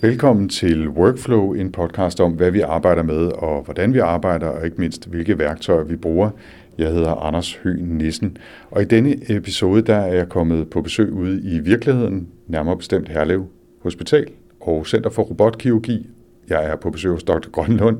[0.00, 4.64] Velkommen til Workflow, en podcast om, hvad vi arbejder med og hvordan vi arbejder, og
[4.64, 6.30] ikke mindst, hvilke værktøjer vi bruger.
[6.78, 8.36] Jeg hedder Anders Høen Nissen,
[8.70, 13.08] og i denne episode der er jeg kommet på besøg ude i virkeligheden, nærmere bestemt
[13.08, 13.46] Herlev
[13.82, 14.26] Hospital
[14.60, 16.06] og Center for Robotkirurgi.
[16.48, 17.50] Jeg er på besøg hos Dr.
[17.50, 17.98] Grønlund,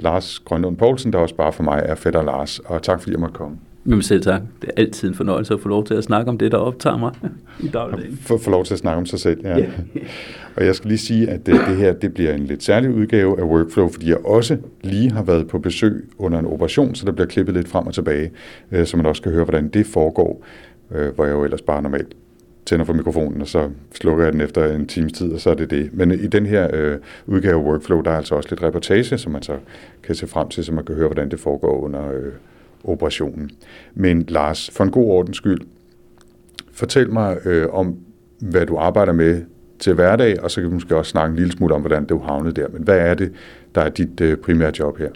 [0.00, 3.20] Lars Grønlund Poulsen, der også bare for mig er fætter Lars, og tak fordi jeg
[3.20, 3.58] måtte komme.
[3.88, 4.42] Men selv tak.
[4.62, 6.96] Det er altid en fornøjelse at få lov til at snakke om det, der optager
[6.96, 7.12] mig
[7.64, 8.16] i dagligdagen.
[8.16, 9.58] Få, få lov til at snakke om sig selv, ja.
[9.58, 9.68] Yeah.
[10.56, 13.40] og jeg skal lige sige, at det, det her det bliver en lidt særlig udgave
[13.40, 17.12] af Workflow, fordi jeg også lige har været på besøg under en operation, så der
[17.12, 18.30] bliver klippet lidt frem og tilbage,
[18.72, 20.44] øh, så man også kan høre, hvordan det foregår,
[20.94, 22.16] øh, hvor jeg jo ellers bare normalt
[22.66, 25.54] tænder for mikrofonen, og så slukker jeg den efter en times tid, og så er
[25.54, 25.90] det det.
[25.92, 29.32] Men i den her øh, udgave af Workflow, der er altså også lidt reportage, som
[29.32, 29.56] man så
[30.02, 32.32] kan se frem til, så man kan høre, hvordan det foregår under øh,
[32.84, 33.50] operationen.
[33.94, 35.60] Men Lars, for en god ordens skyld,
[36.72, 37.96] fortæl mig øh, om,
[38.38, 39.42] hvad du arbejder med
[39.78, 42.18] til hverdag, og så kan vi måske også snakke en lille smule om, hvordan du
[42.18, 42.68] havnede der.
[42.68, 43.32] Men hvad er det,
[43.74, 45.08] der er dit øh, primære job her?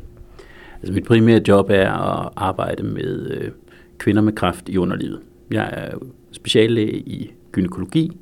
[0.82, 3.50] Altså mit primære job er at arbejde med øh,
[3.98, 5.20] kvinder med kræft i underlivet.
[5.50, 5.98] Jeg er
[6.32, 8.20] speciallæge i gynækologi,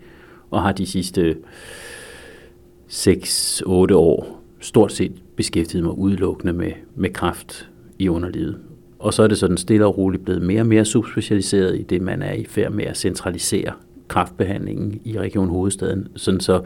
[0.51, 1.37] og har de sidste
[2.91, 7.69] 6-8 år stort set beskæftiget mig udelukkende med, med kræft
[7.99, 8.59] i underlivet.
[9.01, 12.03] Og så er det sådan stille og roligt blevet mere og mere subspecialiseret i det,
[12.03, 13.73] man er i færd med at centralisere
[14.09, 16.09] kraftbehandlingen i Region Hovedstaden.
[16.17, 16.63] Sådan så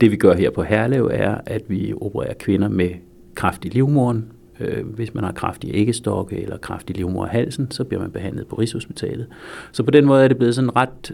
[0.00, 2.90] det vi gør her på Herlev er, at vi opererer kvinder med
[3.34, 4.24] kraft i livmoren.
[4.60, 8.46] Øh, hvis man har kraft i æggestokke eller kraft i livmorhalsen, så bliver man behandlet
[8.46, 9.26] på Rigshospitalet.
[9.72, 11.12] Så på den måde er det blevet sådan ret,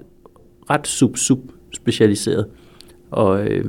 [0.71, 2.47] ret sub-sub-specialiseret.
[3.11, 3.65] Og øh,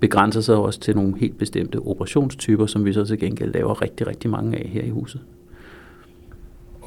[0.00, 4.06] begrænser sig også til nogle helt bestemte operationstyper, som vi så til gengæld laver rigtig,
[4.06, 5.20] rigtig mange af her i huset.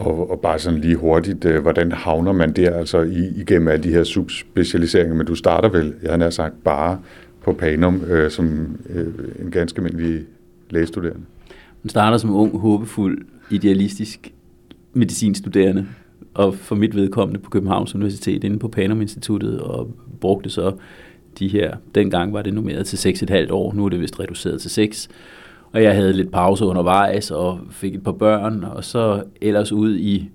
[0.01, 3.83] Og, og bare sådan lige hurtigt, øh, hvordan havner man der altså i, igennem alle
[3.83, 5.15] de her subspecialiseringer?
[5.15, 6.99] Men du starter vel, jeg har sagt, bare
[7.43, 9.07] på Panum øh, som øh,
[9.39, 10.25] en ganske almindelig
[10.69, 11.21] lægestuderende.
[11.83, 14.33] Man starter som ung, håbefuld, idealistisk
[14.93, 15.87] medicinstuderende,
[16.33, 19.91] og for mit vedkommende på Københavns Universitet inde på Panum Instituttet, og
[20.21, 20.73] brugte så
[21.39, 24.69] de her, dengang var det nummeret til 6,5 år, nu er det vist reduceret til
[24.69, 25.09] 6
[25.73, 29.97] og jeg havde lidt pause undervejs og fik et par børn, og så ellers ud
[29.97, 30.29] i,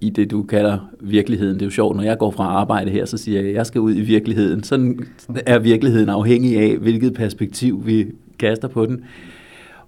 [0.00, 1.54] i det, du kalder virkeligheden.
[1.54, 3.66] Det er jo sjovt, når jeg går fra arbejde her, så siger jeg, at jeg
[3.66, 4.62] skal ud i virkeligheden.
[4.62, 5.06] Sådan
[5.46, 8.06] er virkeligheden afhængig af, hvilket perspektiv vi
[8.38, 9.04] kaster på den.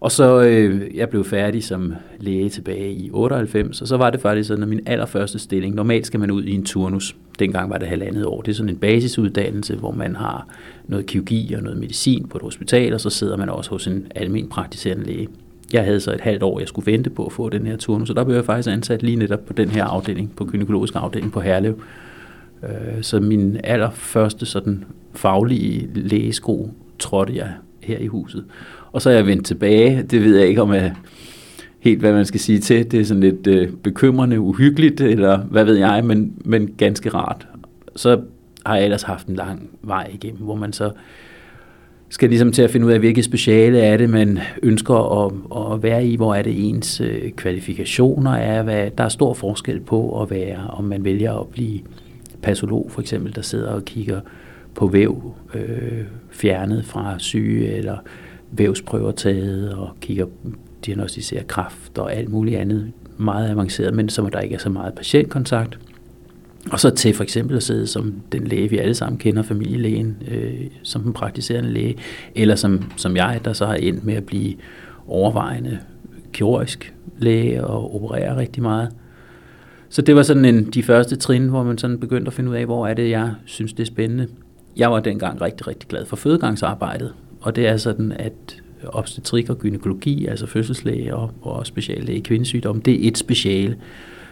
[0.01, 4.21] Og så øh, jeg blev færdig som læge tilbage i 98, og så var det
[4.21, 7.79] faktisk sådan, at min allerførste stilling, normalt skal man ud i en turnus, dengang var
[7.79, 10.49] det halvandet år, det er sådan en basisuddannelse, hvor man har
[10.89, 14.07] noget kirurgi og noget medicin på et hospital, og så sidder man også hos en
[14.15, 15.29] almen praktiserende læge.
[15.73, 18.09] Jeg havde så et halvt år, jeg skulle vente på at få den her turnus,
[18.09, 21.33] så der blev jeg faktisk ansat lige netop på den her afdeling, på gynækologisk afdeling
[21.33, 21.81] på Herlev.
[22.63, 27.53] Øh, så min allerførste sådan faglige lægesko trådte jeg
[27.83, 28.45] her i huset.
[28.97, 30.03] Og så er jeg vendt tilbage.
[30.03, 30.95] Det ved jeg ikke, om jeg
[31.79, 32.91] helt, hvad man skal sige til.
[32.91, 37.49] Det er sådan lidt øh, bekymrende, uhyggeligt, eller hvad ved jeg, men, men ganske rart.
[37.97, 38.21] Så
[38.67, 40.91] har jeg ellers haft en lang vej igennem, hvor man så
[42.09, 45.33] skal ligesom til at finde ud af, hvilket speciale er det, man ønsker at,
[45.75, 49.81] at være i, hvor er det ens øh, kvalifikationer er, hvad, der er stor forskel
[49.81, 51.81] på at være, om man vælger at blive
[52.43, 54.21] patolog for eksempel, der sidder og kigger
[54.75, 57.97] på væv øh, fjernet fra syge, eller
[58.51, 60.27] vævsprøver taget og kigger,
[60.87, 64.95] diagnostiserer kræft og alt muligt andet meget avanceret, men som der ikke er så meget
[64.95, 65.79] patientkontakt.
[66.73, 70.17] Og så til for eksempel at sidde som den læge, vi alle sammen kender, familielægen,
[70.31, 71.97] øh, som den praktiserende læge,
[72.35, 74.55] eller som, som jeg, der så har endt med at blive
[75.07, 75.79] overvejende
[76.33, 78.89] kirurgisk læge og operere rigtig meget.
[79.89, 82.57] Så det var sådan en, de første trin, hvor man sådan begyndte at finde ud
[82.57, 84.29] af, hvor er det, jeg synes, det er spændende.
[84.77, 87.13] Jeg var dengang rigtig, rigtig glad for fødegangsarbejdet,
[87.47, 92.81] og det er sådan, at obstetrik og gynækologi, altså fødselslæge og, og speciallæge i kvindesygdom,
[92.81, 93.77] det er et speciale.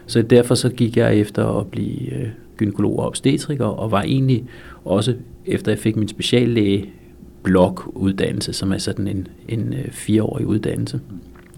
[0.06, 2.14] Så derfor så gik jeg efter at blive
[2.62, 4.44] øh, og obstetriker, og var egentlig
[4.84, 5.14] også,
[5.46, 6.90] efter jeg fik min speciallæge
[7.42, 11.00] blokuddannelse, som er sådan en, en øh, fireårig uddannelse,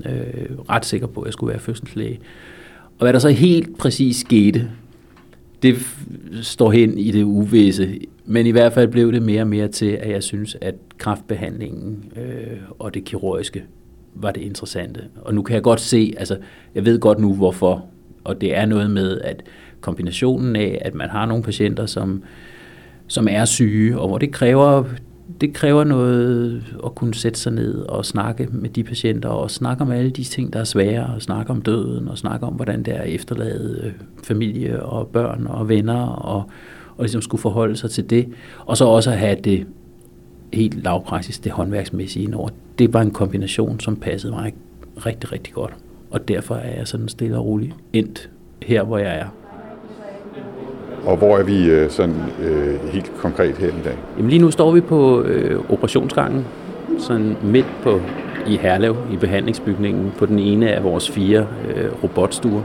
[0.04, 2.18] øh, ret sikker på, at jeg skulle være fødselslæge.
[2.98, 4.70] Og hvad der så helt præcis skete,
[5.66, 5.76] det
[6.42, 7.98] står hen i det uvisse.
[8.24, 12.12] Men i hvert fald blev det mere og mere til, at jeg synes, at kraftbehandlingen
[12.16, 13.64] øh, og det kirurgiske
[14.14, 15.00] var det interessante.
[15.22, 16.36] Og nu kan jeg godt se, altså
[16.74, 17.84] jeg ved godt nu hvorfor,
[18.24, 19.42] og det er noget med, at
[19.80, 22.22] kombinationen af, at man har nogle patienter, som,
[23.06, 24.84] som er syge, og hvor det kræver,
[25.40, 29.82] det kræver noget at kunne sætte sig ned og snakke med de patienter, og snakke
[29.82, 32.82] om alle de ting, der er svære, og snakke om døden, og snakke om, hvordan
[32.82, 33.92] det er at efterlade øh,
[34.24, 36.50] familie og børn og venner, og,
[36.96, 38.28] og ligesom skulle forholde sig til det.
[38.66, 39.66] Og så også at have det
[40.52, 42.48] helt lavpraktisk det håndværksmæssige indover.
[42.78, 44.54] Det var en kombination, som passede mig
[44.96, 45.74] rigtig, rigtig godt.
[46.10, 48.30] Og derfor er jeg sådan stille og roligt endt
[48.62, 49.45] her, hvor jeg er.
[51.06, 53.98] Og hvor er vi øh, sådan øh, helt konkret her i dag?
[54.16, 56.44] Jamen lige nu står vi på øh, operationsgangen,
[56.98, 58.00] sådan midt på
[58.46, 62.62] i Herlev, i behandlingsbygningen, på den ene af vores fire øh, robotstuer.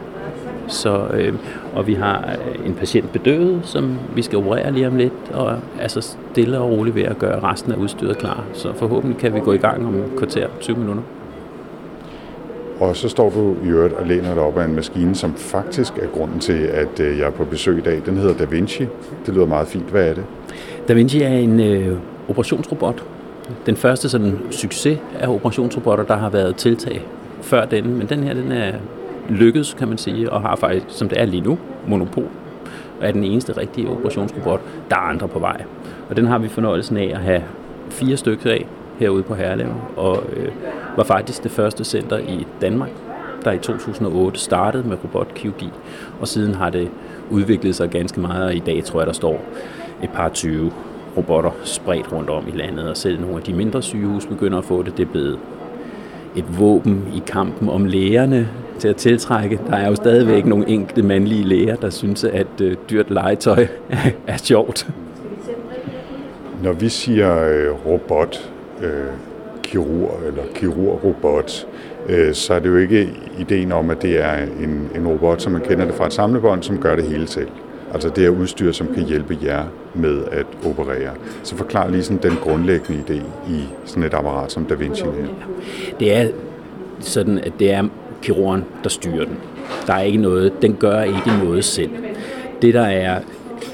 [0.67, 1.33] Så, øh,
[1.75, 5.57] og vi har øh, en patient bedøvet, som vi skal operere lige om lidt, og
[5.79, 8.43] er så stille og roligt ved at gøre resten af udstyret klar.
[8.53, 11.03] Så forhåbentlig kan vi gå i gang om kvarter 20 minutter.
[12.81, 15.97] Og så står du i øvrigt og læner dig op af en maskine, som faktisk
[15.97, 18.01] er grunden til, at øh, jeg er på besøg i dag.
[18.05, 18.87] Den hedder Da Vinci.
[19.25, 19.89] Det lyder meget fint.
[19.89, 20.23] Hvad er det?
[20.87, 21.97] Da Vinci er en øh,
[22.29, 23.03] operationsrobot.
[23.65, 27.05] Den første sådan succes af operationsrobotter, der har været tiltag
[27.41, 28.71] før den, men den her den er
[29.29, 31.57] lykkedes, kan man sige, og har faktisk, som det er lige nu,
[31.87, 32.27] monopol
[33.01, 34.61] og er den eneste rigtige operationsrobot.
[34.89, 35.63] Der er andre på vej.
[36.09, 37.43] Og den har vi fornøjelsen af at have
[37.89, 38.65] fire stykker af
[39.01, 40.51] herude på Herlev, og øh,
[40.97, 42.89] var faktisk det første center i Danmark,
[43.43, 45.69] der i 2008 startede med robotkirurgi,
[46.19, 46.89] og siden har det
[47.29, 49.41] udviklet sig ganske meget, og i dag tror jeg, der står
[50.03, 50.71] et par 20
[51.17, 54.65] robotter spredt rundt om i landet, og selv nogle af de mindre sygehus begynder at
[54.65, 54.97] få det.
[54.97, 55.39] Det er blevet
[56.35, 58.49] et våben i kampen om lægerne
[58.79, 59.59] til at tiltrække.
[59.67, 63.67] Der er jo stadigvæk nogle enkelte mandlige læger, der synes, at øh, dyrt legetøj
[64.27, 64.87] er sjovt.
[66.63, 68.50] Når vi siger øh, robot,
[68.83, 69.05] øh,
[69.63, 71.67] kirurg eller kirurgrobot,
[72.09, 75.51] øh, så er det jo ikke ideen om, at det er en, en robot, som
[75.51, 77.49] man kender det fra et samlebånd, som gør det hele selv.
[77.93, 79.63] Altså det er udstyr, som kan hjælpe jer
[79.93, 81.11] med at operere.
[81.43, 85.11] Så forklar lige sådan den grundlæggende idé i sådan et apparat som Da Vinci her.
[85.99, 86.27] Det er
[86.99, 87.83] sådan, at det er
[88.21, 89.37] kirurgen, der styrer den.
[89.87, 91.91] Der er ikke noget, den gør ikke noget selv.
[92.61, 93.19] Det der er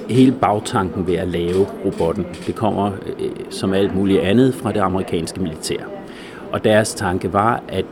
[0.09, 4.79] hele bagtanken ved at lave robotten, det kommer øh, som alt muligt andet fra det
[4.79, 5.81] amerikanske militær.
[6.51, 7.85] Og deres tanke var, at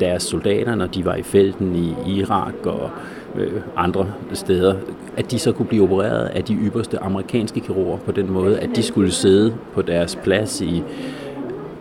[0.00, 2.90] deres soldater, når de var i felten i Irak og
[3.36, 4.74] øh, andre steder,
[5.16, 8.70] at de så kunne blive opereret af de ypperste amerikanske kirurger på den måde, at
[8.76, 10.82] de skulle sidde på deres plads i,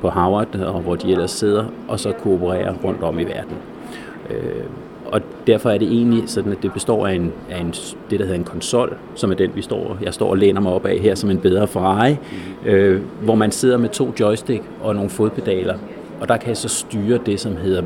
[0.02, 3.58] på Harvard, og hvor de ellers sidder, og så kunne operere rundt om i verden.
[4.30, 4.64] Øh,
[5.14, 7.74] og derfor er det egentlig sådan, at det består af, en, af en,
[8.10, 10.74] det, der hedder en konsol, som er den, vi står, jeg står og læner mig
[10.74, 12.16] op af her som en bedre Ferrari,
[12.66, 15.78] øh, hvor man sidder med to joystick og nogle fodpedaler,
[16.22, 17.84] og der kan jeg så styre det, som hedder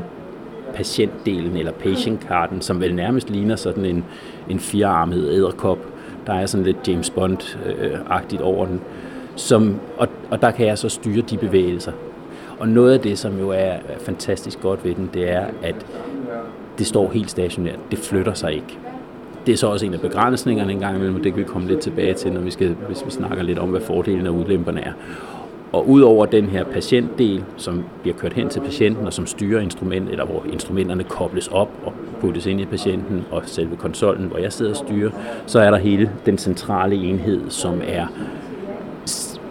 [0.74, 4.04] patientdelen eller patientkarten, som vel nærmest ligner sådan en,
[4.48, 5.78] en firearmet æderkop.
[6.26, 8.80] Der er sådan lidt James Bond-agtigt over den.
[9.36, 11.92] Som, og, og der kan jeg så styre de bevægelser.
[12.58, 15.86] Og noget af det, som jo er fantastisk godt ved den, det er, at
[16.78, 17.78] det står helt stationært.
[17.90, 18.78] Det flytter sig ikke.
[19.46, 21.68] Det er så også en af begrænsningerne en gang imellem, og det kan vi komme
[21.68, 24.80] lidt tilbage til, når vi skal, hvis vi snakker lidt om, hvad fordelene og udlemperne
[24.80, 24.92] er.
[25.72, 30.10] Og udover den her patientdel, som bliver kørt hen til patienten, og som styrer instrument,
[30.10, 34.52] eller hvor instrumenterne kobles op og puttes ind i patienten, og selve konsollen, hvor jeg
[34.52, 35.10] sidder og styrer,
[35.46, 38.06] så er der hele den centrale enhed, som er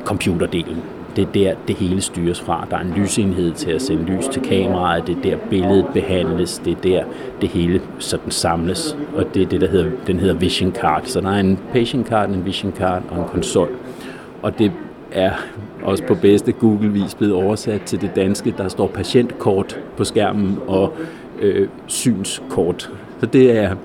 [0.05, 0.83] computerdelen
[1.17, 2.67] det er der, det hele styres fra.
[2.69, 6.61] Der er en lysenhed til at sende lys til kameraet, det er der billedet behandles,
[6.65, 7.03] det er der
[7.41, 11.01] det hele sådan samles, og det er det, der hedder, den hedder vision card.
[11.05, 13.69] Så der er en patient card, en vision card og en konsol.
[14.41, 14.71] Og det
[15.11, 15.31] er
[15.83, 18.53] også på bedste Google-vis blevet oversat til det danske.
[18.57, 20.93] Der står patientkort på skærmen og
[21.39, 22.91] øh, synskort.
[23.19, 23.75] Så det er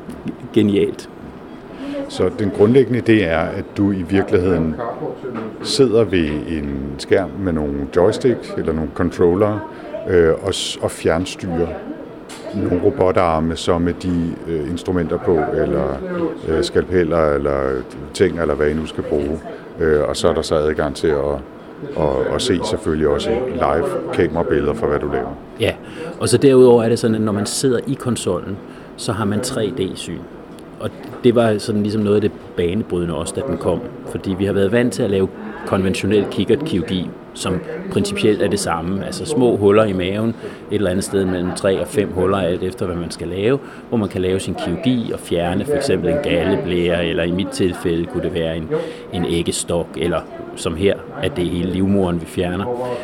[0.53, 1.09] genialt.
[2.13, 4.75] Så den grundlæggende idé er, at du i virkeligheden
[5.63, 9.73] sidder ved en skærm med nogle joystick eller nogle controller
[10.09, 10.53] øh, og,
[10.83, 11.69] og fjernstyrer
[12.55, 15.99] nogle robotarme, så med de øh, instrumenter på, eller
[16.49, 17.83] øh, skalpeller, eller
[18.15, 19.41] ting, eller hvad I nu skal bruge.
[19.81, 21.39] Øh, og så er der så adgang til at
[21.97, 25.37] og, og se selvfølgelig også live kamerabilleder for, hvad du laver.
[25.61, 25.75] Ja,
[26.21, 28.57] og så derudover er det sådan, at når man sidder i konsollen,
[28.97, 30.21] så har man 3D-syn
[30.83, 30.91] og
[31.25, 33.81] det var sådan ligesom noget af det banebrydende også, da den kom.
[34.07, 35.29] Fordi vi har været vant til at lave
[35.67, 37.61] konventionel kikkertkirurgi, som
[37.91, 39.07] principielt er det samme.
[39.07, 40.35] Altså små huller i maven, et
[40.71, 43.59] eller andet sted mellem tre og fem huller, alt efter hvad man skal lave,
[43.89, 47.49] hvor man kan lave sin kirurgi og fjerne for eksempel en galleblære, eller i mit
[47.49, 48.69] tilfælde kunne det være en,
[49.13, 50.21] en æggestok, eller
[50.57, 52.95] som her, at det er hele livmoren, vi fjerner.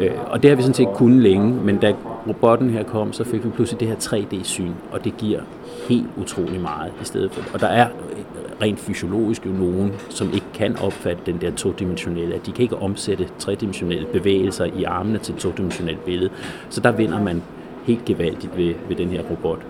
[0.00, 1.92] Øh, og det har vi sådan set kunnet længe, men da
[2.28, 5.40] robotten her kom, så fik vi pludselig det her 3D-syn, og det giver
[5.88, 7.54] helt utrolig meget i stedet for.
[7.54, 8.18] Og der er øh,
[8.62, 12.76] rent fysiologisk jo nogen, som ikke kan opfatte den der todimensionelle, at de kan ikke
[12.76, 16.30] omsætte tredimensionelle bevægelser i armene til et todimensionelt billede.
[16.68, 17.42] Så der vinder man
[17.84, 19.62] helt gevaldigt ved, ved den her robot.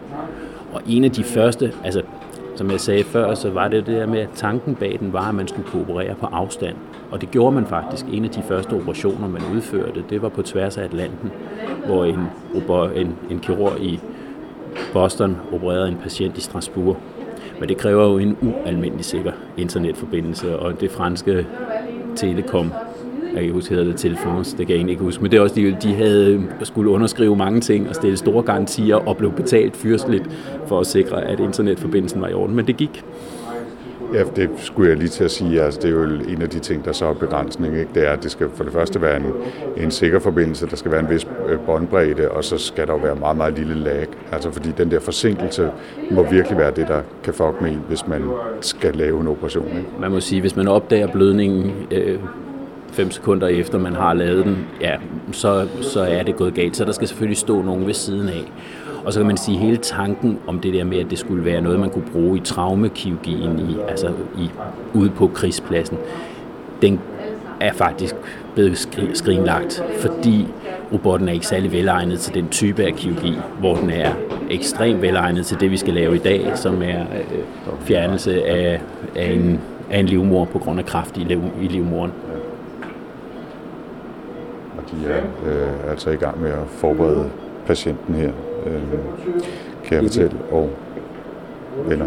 [0.73, 2.03] Og en af de første, altså
[2.59, 5.29] som jeg sagde før, så var det det der med, at tanken bag den var,
[5.29, 6.77] at man skulle kooperere på afstand.
[7.11, 8.07] Og det gjorde man faktisk.
[8.13, 11.31] En af de første operationer, man udførte, det var på tværs af Atlanten,
[11.87, 12.21] hvor en,
[12.97, 14.01] en, en kirurg i
[14.93, 16.97] Boston opererede en patient i Strasbourg.
[17.61, 21.47] Men det kræver jo en ualmindelig sikker internetforbindelse, og det franske
[22.17, 22.73] Telekom
[23.35, 25.55] jeg kan huske, det Telefons, det kan jeg egentlig ikke huske, men det er også,
[25.55, 30.31] de, de havde skulle underskrive mange ting og stille store garantier og blev betalt fyrstligt
[30.67, 33.05] for at sikre, at internetforbindelsen var i orden, men det gik.
[34.15, 35.63] Ja, det skulle jeg lige til at sige.
[35.63, 37.77] Altså, det er jo en af de ting, der så er begrænsning.
[37.77, 37.89] Ikke?
[37.95, 39.25] Det er, at det skal for det første være en,
[39.77, 42.99] en sikker forbindelse, der skal være en vis øh, båndbredde, og så skal der jo
[42.99, 44.07] være meget, meget lille lag.
[44.33, 45.71] Altså, fordi den der forsinkelse
[46.11, 48.23] må virkelig være det, der kan fuck med en, hvis man
[48.61, 49.69] skal lave en operation.
[49.69, 49.89] Ikke?
[50.01, 52.19] Man må sige, hvis man opdager blødningen øh,
[52.93, 54.97] fem sekunder efter man har lavet den, ja,
[55.33, 56.77] så, så er det gået galt.
[56.77, 58.53] Så der skal selvfølgelig stå nogen ved siden af.
[59.05, 61.45] Og så kan man sige, at hele tanken om det der med, at det skulle
[61.45, 64.51] være noget, man kunne bruge i traumekirurgien, i, altså i,
[64.95, 65.99] ude på krigspladsen,
[66.83, 67.01] den
[67.61, 68.15] er faktisk
[68.55, 70.47] blevet skrinlagt, fordi
[70.93, 74.13] robotten er ikke særlig velegnet til den type af kirurgi, hvor den er
[74.51, 78.81] ekstremt velegnet til det, vi skal lave i dag, som er øh, fjernelse af,
[79.17, 82.13] af, en, af en livmor på grund af kraft i, liv, i livmoren.
[84.79, 87.31] Og de er øh, altså i gang med at forberede
[87.67, 88.33] patienten her
[88.67, 88.83] øh,
[89.85, 90.71] kan jeg fortælle, og
[91.91, 92.07] eller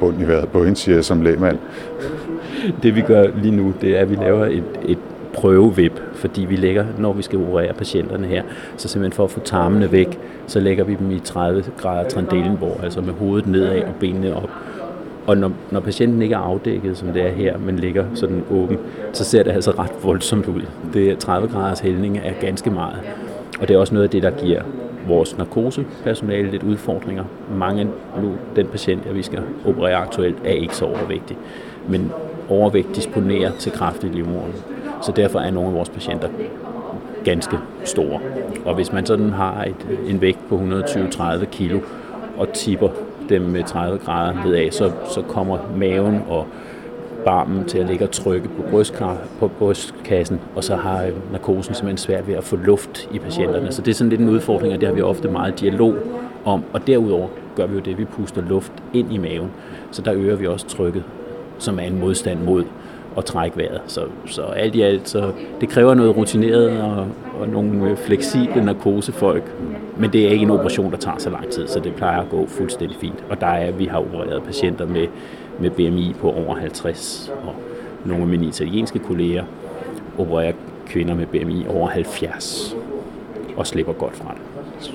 [0.00, 1.58] bund i vejret på hende, siger jeg som lægmand.
[2.82, 4.98] Det vi gør lige nu, det er, at vi laver et, et
[5.34, 8.42] prøvevip, fordi vi lægger, når vi skal operere patienterne her,
[8.76, 12.80] så simpelthen for at få tarmene væk, så lægger vi dem i 30 grader Trendelenborg,
[12.84, 14.50] altså med hovedet nedad og benene op.
[15.26, 18.78] Og når, når patienten ikke er afdækket, som det er her, men ligger sådan åben,
[19.12, 20.62] så ser det altså ret voldsomt ud.
[20.92, 23.00] Det er 30 graders hældning er ganske meget.
[23.60, 24.62] Og det er også noget af det, der giver
[25.06, 27.24] vores narkosepersonale lidt udfordringer.
[27.54, 27.84] Mange
[28.22, 31.36] nu, den patient, vi skal operere aktuelt, er ikke så overvægtig.
[31.88, 32.12] Men
[32.48, 34.54] overvægt disponerer til kraft i livmoderen.
[35.02, 36.28] Så derfor er nogle af vores patienter
[37.24, 38.20] ganske store.
[38.64, 41.80] Og hvis man sådan har et, en vægt på 120-30 kilo
[42.36, 42.88] og tipper
[43.28, 46.46] dem med 30 grader nedad, så, så kommer maven og
[47.24, 51.74] barmen til at ligge og trykke på, brystkar, på brystkassen, og så har øh, narkosen
[51.74, 53.72] simpelthen svært ved at få luft i patienterne.
[53.72, 55.94] Så det er sådan lidt en udfordring, og det har vi ofte meget dialog
[56.44, 56.64] om.
[56.72, 59.50] Og derudover gør vi jo det, at vi puster luft ind i maven,
[59.90, 61.04] så der øger vi også trykket,
[61.58, 62.64] som er en modstand mod
[63.16, 63.80] at trække vejret.
[63.86, 67.06] Så, så alt i alt, så det kræver noget rutineret og,
[67.40, 69.52] og nogle øh, fleksible narkosefolk,
[69.96, 72.28] men det er ikke en operation, der tager så lang tid, så det plejer at
[72.28, 73.24] gå fuldstændig fint.
[73.30, 75.06] Og der er, vi har opereret patienter med
[75.62, 77.54] med BMI på over 50, og
[78.04, 79.44] nogle af mine italienske kolleger
[80.18, 80.52] opererer
[80.86, 82.76] kvinder med BMI over 70
[83.56, 84.42] og slipper godt fra det.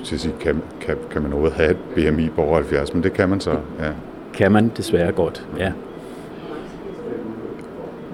[0.06, 3.12] Så sige, kan, kan, kan man overhovedet have et BMI på over 70, men det
[3.12, 3.90] kan man så, ja.
[4.34, 5.72] Kan man desværre godt, ja.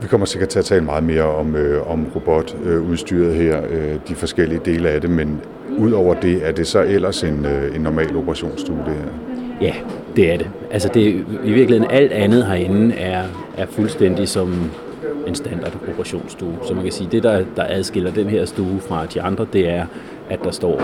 [0.03, 4.15] Vi kommer sikkert til at tale meget mere om, øh, om robotudstyret her, øh, de
[4.15, 5.41] forskellige dele af det, men
[5.79, 9.11] udover det, er det så ellers en, øh, en normal operationsstue, det her?
[9.61, 9.75] Ja,
[10.17, 10.51] det er det.
[10.71, 13.23] Altså det, i virkeligheden alt andet herinde er,
[13.57, 14.71] er fuldstændig som
[15.27, 16.55] en standard operationsstue.
[16.67, 19.69] Så man kan sige, det der, der adskiller den her stue fra de andre, det
[19.69, 19.87] er,
[20.31, 20.83] at der står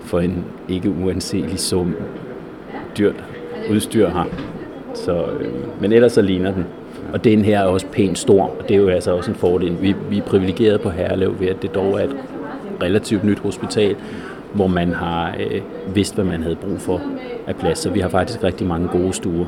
[0.00, 1.94] for en ikke uanselig sum
[2.98, 3.24] dyrt
[3.70, 4.24] udstyr her.
[4.94, 6.66] Så, øh, men ellers så ligner den.
[7.12, 9.82] Og den her er også pænt stor, og det er jo altså også en fordel.
[9.82, 12.16] Vi, vi er privilegerede på Herlev ved, at det dog er et
[12.82, 13.96] relativt nyt hospital,
[14.54, 15.60] hvor man har øh,
[15.94, 17.00] vidst, hvad man havde brug for
[17.46, 17.78] af plads.
[17.78, 19.46] Så vi har faktisk rigtig mange gode stuer,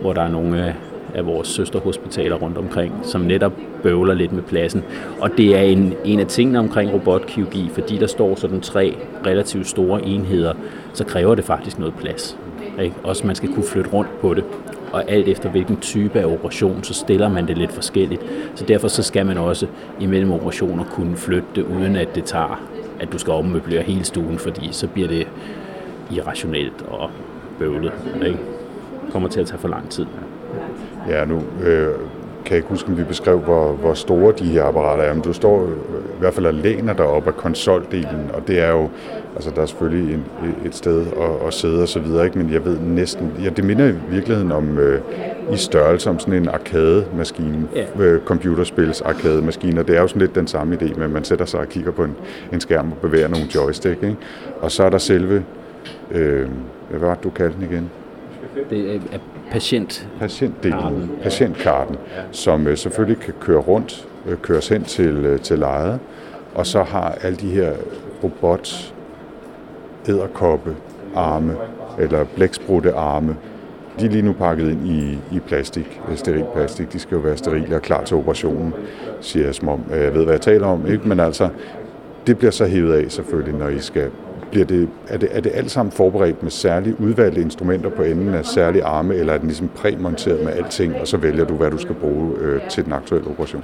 [0.00, 0.74] hvor der er nogle af,
[1.14, 4.84] af vores søsterhospitaler rundt omkring, som netop bøvler lidt med pladsen.
[5.20, 9.66] Og det er en, en af tingene omkring robotkirurgi, fordi der står sådan tre relativt
[9.66, 10.52] store enheder,
[10.92, 12.38] så kræver det faktisk noget plads.
[12.82, 12.94] Ikke?
[13.04, 14.44] Også man skal kunne flytte rundt på det
[14.92, 18.22] og alt efter hvilken type af operation, så stiller man det lidt forskelligt.
[18.54, 19.66] Så derfor så skal man også
[20.00, 22.62] imellem operationer kunne flytte det, uden at det tager
[23.00, 25.28] at du skal ommøblere hele stuen, fordi så bliver det
[26.10, 27.10] irrationelt og
[27.58, 27.92] bøvlet.
[28.26, 28.38] Ikke?
[29.12, 30.06] Kommer til at tage for lang tid.
[31.08, 31.94] Ja, nu øh,
[32.46, 35.22] kan jeg ikke huske, om vi beskrev, hvor, hvor store de her apparater er, men
[35.22, 35.66] du står
[36.16, 38.88] i hvert fald og læner dig op af konsoldelen, og det er jo,
[39.34, 40.24] altså der er selvfølgelig en,
[40.64, 42.38] et sted at, at sidde og så videre, ikke?
[42.38, 45.00] men jeg ved næsten, ja, det minder i virkeligheden om øh,
[45.52, 48.02] i størrelse om sådan en arcade-maskine, ja.
[48.04, 51.24] øh, computerspils arcade-maskine, og det er jo sådan lidt den samme idé med, at man
[51.24, 52.16] sætter sig og kigger på en,
[52.52, 54.16] en skærm og bevæger nogle joystick, ikke?
[54.60, 55.44] og så er der selve,
[56.10, 56.48] øh,
[56.90, 57.90] hvad var det, du kaldte den igen?
[58.70, 59.18] Det er
[59.50, 60.08] patient.
[60.18, 62.22] Patientdelen, patientkarten, ja.
[62.30, 65.98] som øh, selvfølgelig kan køre rundt, øh, køres hen til, øh, til lejet,
[66.54, 67.72] og så har alle de her
[68.24, 68.94] robot
[70.08, 70.76] æderkoppe
[71.14, 71.56] arme,
[71.98, 73.36] eller blæksprutte arme,
[74.00, 76.92] de er lige nu pakket ind i, i plastik, steril plastik.
[76.92, 78.74] De skal jo være sterile og klar til operationen,
[79.20, 79.84] siger jeg som om.
[79.90, 81.08] Jeg ved, hvad jeg taler om, ikke?
[81.08, 81.48] men altså,
[82.26, 84.10] det bliver så hævet af selvfølgelig, når I skal
[84.50, 88.34] bliver det, er, det, er det alt sammen forberedt med særlige udvalgte instrumenter på enden
[88.34, 91.70] af særlige arme, eller er den ligesom præmonteret med alting, og så vælger du, hvad
[91.70, 93.62] du skal bruge øh, til den aktuelle operation?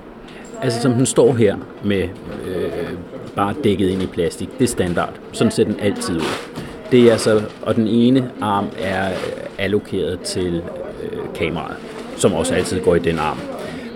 [0.62, 2.02] Altså som den står her med
[2.48, 2.88] øh,
[3.36, 5.12] bare dækket ind i plastik, det er standard.
[5.32, 6.52] Sådan ser den altid ud.
[6.90, 9.16] Det er altså, og den ene arm er øh,
[9.58, 10.62] allokeret til
[11.02, 11.76] øh, kameraet,
[12.16, 13.38] som også altid går i den arm.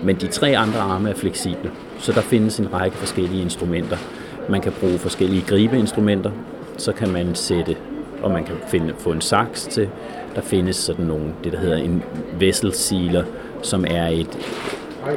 [0.03, 3.97] Men de tre andre arme er fleksible, så der findes en række forskellige instrumenter.
[4.49, 6.31] Man kan bruge forskellige gribeinstrumenter,
[6.77, 7.75] så kan man sætte,
[8.23, 9.89] og man kan finde, få en saks til.
[10.35, 12.03] Der findes sådan nogle, det der hedder en
[12.39, 13.23] vessel sealer,
[13.61, 14.37] som er et,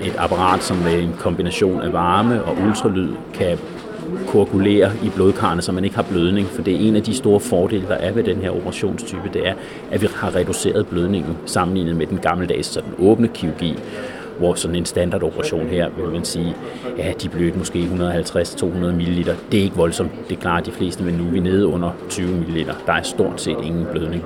[0.03, 3.59] et apparat, som med en kombination af varme og ultralyd kan
[4.27, 6.47] koagulere i blodkarrene, så man ikke har blødning.
[6.47, 9.49] For det er en af de store fordele, der er ved den her operationstype, det
[9.49, 9.55] er,
[9.91, 13.79] at vi har reduceret blødningen sammenlignet med den gammeldags sådan åbne kirurgi,
[14.41, 16.57] hvor sådan en standardoperation her, vil man sige,
[16.99, 19.31] ja, de blødte måske 150-200 ml.
[19.53, 22.29] Det er ikke voldsomt, det klarer de fleste, men nu er vi nede under 20
[22.29, 22.67] ml.
[22.87, 24.25] Der er stort set ingen blødning.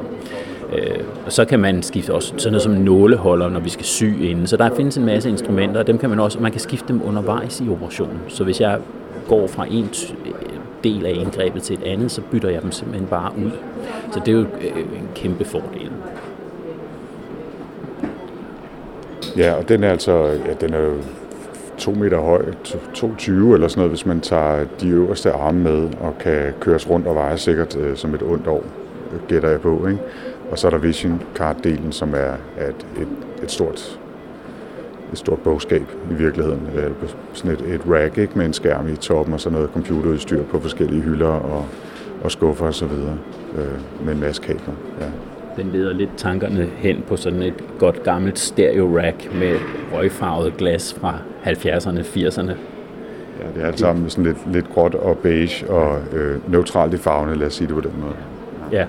[0.73, 4.05] Øh, og så kan man skifte også sådan noget som nåleholder, når vi skal sy
[4.05, 4.47] inden.
[4.47, 7.03] Så der findes en masse instrumenter, og dem kan man også, man kan skifte dem
[7.05, 8.19] undervejs i operationen.
[8.29, 8.79] Så hvis jeg
[9.29, 9.89] går fra en
[10.85, 13.51] del af indgrebet til et andet, så bytter jeg dem simpelthen bare ud.
[14.13, 15.91] Så det er jo øh, en kæmpe fordel.
[19.37, 20.95] Ja, og den er altså, ja, den er jo
[21.79, 22.45] to meter høj,
[22.95, 27.07] 2,20 eller sådan noget, hvis man tager de øverste arme med og kan køres rundt
[27.07, 28.65] og veje sikkert øh, som et ondt år,
[29.29, 29.87] gætter jeg på.
[29.87, 30.01] Ikke?
[30.51, 32.33] Og så er der Vision Card-delen, som er
[32.69, 33.09] et, et,
[33.43, 34.01] et stort
[35.13, 36.69] et stort bogskab i virkeligheden.
[36.77, 36.91] Øh,
[37.33, 40.61] sådan et, et rack ikke, med en skærm i toppen og sådan noget computerudstyr på
[40.61, 41.67] forskellige hylder og,
[42.25, 42.85] og skuffer osv.
[42.85, 44.75] Øh, med en masse kabler.
[45.01, 45.07] Ja.
[45.57, 49.57] Den leder lidt tankerne hen på sådan et godt gammelt stereo-rack med
[49.95, 52.53] røgfarvet glas fra 70'erne, 80'erne.
[53.41, 56.97] Ja, det er alt sammen sådan lidt, lidt gråt og beige og øh, neutralt i
[56.97, 58.15] farvene, lad os sige det på den måde.
[58.73, 58.87] Ja,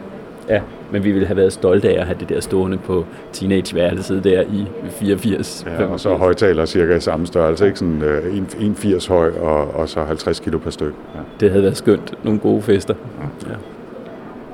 [0.49, 0.61] ja.
[0.91, 4.41] men vi ville have været stolte af at have det der stående på teenageværelset der
[4.41, 5.65] i 84.
[5.67, 9.89] Ja, og så højtaler cirka i samme størrelse, ikke sådan øh, 1,80 høj og, og
[9.89, 10.95] så 50 kilo per stykke.
[11.15, 11.19] Ja.
[11.39, 12.13] Det havde været skønt.
[12.23, 12.93] Nogle gode fester.
[13.21, 13.49] Ja.
[13.49, 13.55] Ja.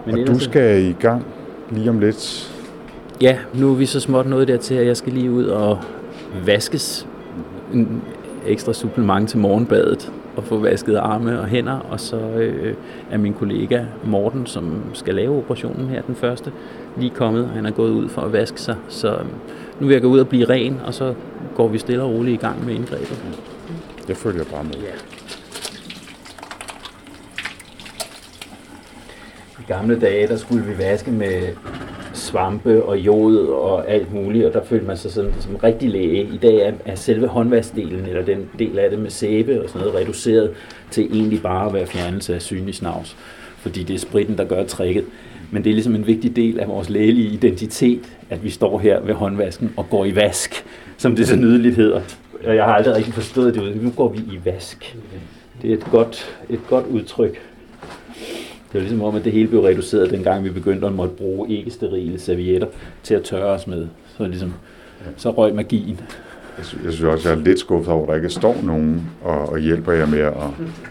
[0.06, 1.26] Men og du skal i gang
[1.72, 2.52] lige om lidt?
[3.22, 5.80] Ja, nu er vi så småt nået dertil, at jeg skal lige ud og
[6.46, 7.08] vaskes
[7.74, 8.02] en
[8.48, 12.74] ekstra supplement til morgenbadet og få vasket arme og hænder, og så øh,
[13.12, 16.52] er min kollega Morten, som skal lave operationen her, den første,
[16.98, 17.48] lige kommet.
[17.48, 19.26] Han er gået ud for at vaske sig, så øh,
[19.80, 21.14] nu vil jeg gå ud og blive ren, og så
[21.56, 23.24] går vi stille og roligt i gang med indgrebet.
[24.08, 24.74] Jeg følger bare med.
[24.74, 25.21] Ja.
[29.74, 31.42] Gamle dage, der skulle vi vaske med
[32.14, 36.24] svampe og jod og alt muligt, og der følte man sig sådan, som rigtig læge.
[36.24, 39.88] I dag er, er selve håndvaskdelen, eller den del af det med sæbe og sådan
[39.88, 40.52] noget, reduceret
[40.92, 43.18] til egentlig bare at være fjernelse af synlig snavs,
[43.58, 45.06] fordi det er spritten, der gør tricket.
[45.52, 49.02] Men det er ligesom en vigtig del af vores lægelige identitet, at vi står her
[49.02, 50.66] ved håndvasken og går i vask,
[50.98, 52.02] som det så nydeligt hedder.
[52.44, 53.84] Jeg har aldrig rigtig forstået det.
[53.84, 54.98] Nu går vi i vask.
[55.62, 57.42] Det er et godt, et godt udtryk.
[58.72, 61.50] Det var ligesom om, at det hele blev reduceret, dengang vi begyndte at måtte bruge
[61.50, 62.68] ikke-sterile servietter
[63.04, 63.88] til at tørre os med.
[64.18, 64.54] Så, ligesom,
[65.18, 66.00] så røg magien.
[66.58, 69.02] Jeg synes, jeg synes også, jeg er lidt skuffet over, at der ikke står nogen
[69.24, 70.34] og, og hjælper jer med at,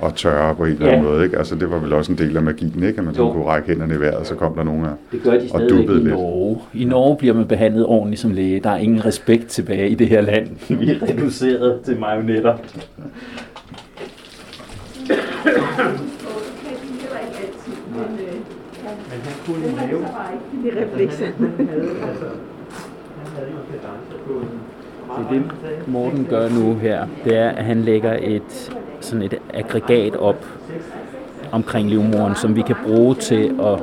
[0.02, 1.10] at tørre på en eller anden ja.
[1.10, 1.24] måde.
[1.24, 1.38] Ikke?
[1.38, 2.98] Altså, det var vel også en del af magien, ikke?
[2.98, 5.38] at man kunne række hænderne i vejret, og så kom der nogen af Det gør
[5.38, 6.58] de stadigvæk i Norge.
[6.72, 6.84] Lidt.
[6.84, 8.60] I Norge bliver man behandlet ordentligt som læge.
[8.60, 10.48] Der er ingen respekt tilbage i det her land.
[10.68, 12.56] Vi er reduceret til marionetter.
[19.54, 20.06] Kunne lave.
[20.64, 21.26] Det reflekser.
[25.06, 25.42] Så det
[25.86, 30.46] Morten gør nu her, det er, at han lægger et, sådan et aggregat op
[31.52, 33.78] omkring livmoren, som vi kan bruge til at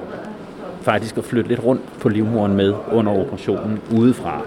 [0.81, 4.41] faktisk at flytte lidt rundt på livmoren med under operationen udefra.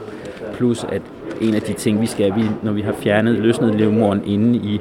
[0.54, 1.02] Plus at
[1.40, 4.80] en af de ting, vi skal, vi, når vi har fjernet, løsnet livmoren inde i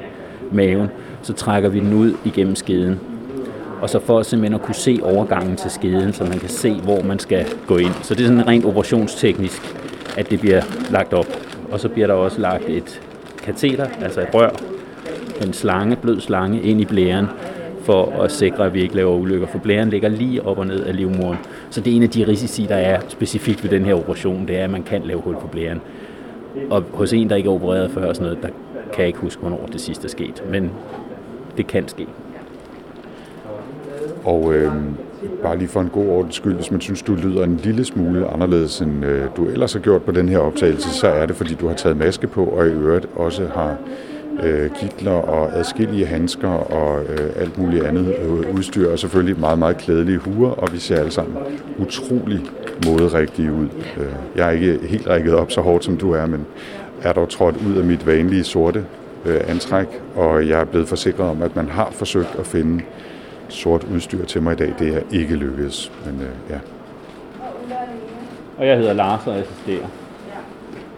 [0.52, 0.88] maven,
[1.22, 3.00] så trækker vi den ud igennem skeden
[3.82, 7.02] og så for simpelthen at kunne se overgangen til skeden, så man kan se, hvor
[7.02, 7.92] man skal gå ind.
[8.02, 9.76] Så det er sådan rent operationsteknisk,
[10.18, 11.26] at det bliver lagt op.
[11.72, 13.02] Og så bliver der også lagt et
[13.42, 14.50] kateter, altså et rør,
[15.46, 17.26] en slange, blød slange, ind i blæren,
[17.82, 19.46] for at sikre, at vi ikke laver ulykker.
[19.46, 21.38] For blæren ligger lige op og ned af livmoderen.
[21.70, 24.58] Så det er en af de risici, der er specifikt ved den her operation, det
[24.58, 25.80] er, at man kan lave hul på blæren.
[26.70, 28.48] Og hos en, der ikke er opereret før, sådan noget, der
[28.92, 30.42] kan jeg ikke huske, hvornår det sidste er sket.
[30.50, 30.70] Men
[31.56, 32.06] det kan ske.
[34.24, 34.72] Og øh,
[35.42, 38.26] bare lige for en god ordens skyld, hvis man synes, du lyder en lille smule
[38.26, 41.54] anderledes, end øh, du ellers har gjort på den her optagelse, så er det, fordi
[41.54, 43.76] du har taget maske på, og i øvrigt også har
[44.42, 49.58] øh, kitler og adskillige handsker og øh, alt muligt andet øh, udstyr, og selvfølgelig meget,
[49.58, 51.36] meget klædelige huer, og vi ser alle sammen
[51.78, 52.40] utrolig
[52.86, 53.68] moderigtige ud.
[53.96, 54.06] Øh,
[54.36, 56.46] jeg er ikke helt rækket op så hårdt, som du er, men
[57.02, 58.84] er dog trådt ud af mit vanlige sorte
[59.26, 62.82] øh, antræk, og jeg er blevet forsikret om, at man har forsøgt at finde
[63.52, 64.74] sort udstyr til mig i dag.
[64.78, 66.58] Det er ikke lykkedes, men øh, ja.
[68.58, 69.86] Og jeg hedder Lars og assisterer.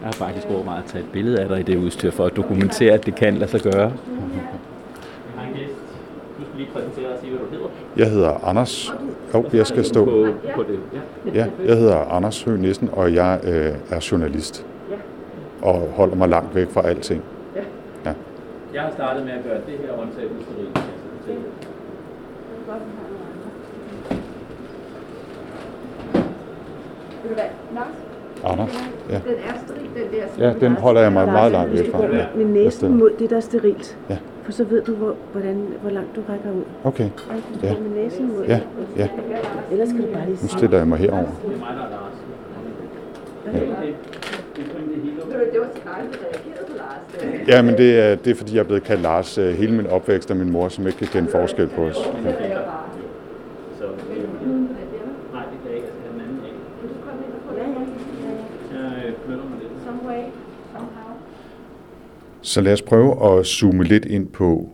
[0.01, 2.37] Jeg har faktisk overvejet at tage et billede af dig i det udstyr for at
[2.37, 3.93] dokumentere, at det kan lade sig gøre.
[7.97, 8.95] Jeg hedder Anders.
[9.35, 10.05] Jo, jeg skal stå.
[10.05, 10.79] På, på det.
[11.35, 14.67] Ja, jeg hedder Anders Høgh Nissen, og jeg øh, er journalist.
[15.63, 17.23] Og holder mig langt væk fra alting.
[18.05, 18.13] Ja.
[18.75, 20.25] Jeg har startet med at gøre det her håndtag
[22.77, 24.23] sterilt.
[27.23, 27.87] Ved du hvad, Lars?
[28.45, 28.91] Anders.
[29.11, 29.15] Ja.
[29.15, 30.47] Den er steril, den der.
[30.49, 30.81] Ja, den har.
[30.81, 32.05] holder jeg mig meget langt væk fra.
[32.05, 32.27] Ja.
[32.35, 33.99] med næsen mod det, der er sterilt.
[34.11, 34.17] Ja.
[34.43, 36.63] For så ved du, hvor, hvordan, hvor langt du rækker ud.
[36.85, 37.09] Okay,
[37.63, 37.69] Ja.
[37.69, 37.75] Ja.
[37.79, 38.61] med næsen mod ja,
[38.97, 39.09] ja.
[39.71, 41.29] Ellers skal du bare lige Nu stiller jeg mig herover.
[43.53, 43.63] Det
[44.93, 45.67] Det var
[46.67, 47.49] på Lars.
[47.49, 49.87] Ja, men det er, det er fordi, jeg er blevet kaldt Lars øh, hele min
[49.87, 51.97] opvækst af min mor, som ikke kan kende forskel på os.
[51.97, 52.03] Ja.
[52.03, 52.33] Så, nej,
[55.45, 55.87] det kan jeg ikke.
[55.87, 56.53] Jeg skal have den anden af.
[57.59, 57.65] Ja.
[62.41, 64.69] Så lad os prøve at zoome lidt ind på,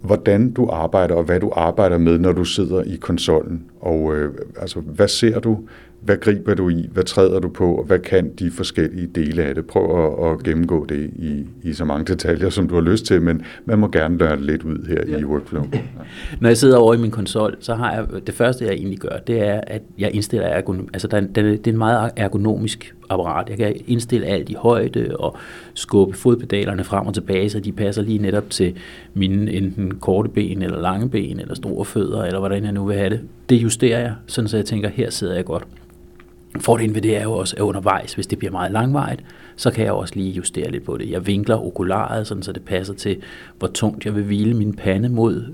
[0.00, 3.70] hvordan du arbejder og hvad du arbejder med, når du sidder i konsollen.
[3.80, 5.58] Og øh, altså, hvad ser du?
[6.04, 6.88] Hvad griber du i?
[6.92, 7.74] Hvad træder du på?
[7.74, 9.66] Og hvad kan de forskellige dele af det?
[9.66, 13.22] Prøv at, at gennemgå det i, i så mange detaljer, som du har lyst til,
[13.22, 15.18] men man må gerne lære det lidt ud her ja.
[15.18, 15.64] i Workflow.
[16.40, 19.16] Når jeg sidder over i min konsol, så har jeg, det første jeg egentlig gør,
[19.26, 22.10] det er, at jeg indstiller ergonom, altså der, er en- der, det er en meget
[22.16, 23.48] ergonomisk apparat.
[23.48, 25.36] Jeg kan indstille alt i højde og
[25.74, 28.74] skubbe fodpedalerne frem og tilbage, så de passer lige netop til
[29.14, 32.96] mine enten korte ben eller lange ben eller store fødder, eller hvordan jeg nu vil
[32.96, 33.20] have det.
[33.48, 35.64] Det justerer jeg, sådan så jeg tænker, her sidder jeg godt.
[36.60, 39.20] Fordelen ved det er jo også, at undervejs, hvis det bliver meget langvejt,
[39.56, 41.10] så kan jeg også lige justere lidt på det.
[41.10, 43.16] Jeg vinkler okularet, sådan så det passer til,
[43.58, 45.44] hvor tungt jeg vil hvile min pande mod,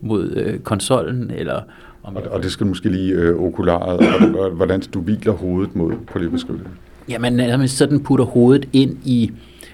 [0.00, 1.60] mod øh, konsollen, eller
[2.02, 5.76] om Og, og det skal måske lige øh, okularet, og, og hvordan du hviler hovedet
[5.76, 6.66] mod, på det beskrive det.
[7.08, 9.32] Jamen, man sådan putter hovedet ind i...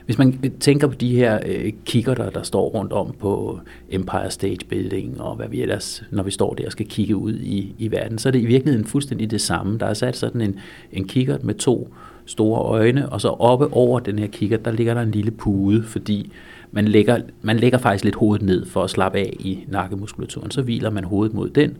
[0.09, 4.66] Hvis man tænker på de her øh, kikkerter, der står rundt om på Empire State
[4.66, 7.90] Building, og hvad vi ellers, når vi står der og skal kigge ud i, i
[7.90, 9.79] verden, så er det i virkeligheden fuldstændig det samme.
[9.79, 10.59] Der er sat sådan en,
[10.92, 11.94] en kikkert med to
[12.27, 15.83] store øjne, og så oppe over den her kikkert, der ligger der en lille pude,
[15.83, 16.33] fordi
[16.73, 20.51] man lægger, man lægger faktisk lidt hovedet ned for at slappe af i nakkemuskulaturen.
[20.51, 21.77] Så hviler man hovedet mod den,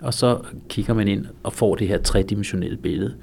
[0.00, 3.14] og så kigger man ind og får det her tredimensionelle billede.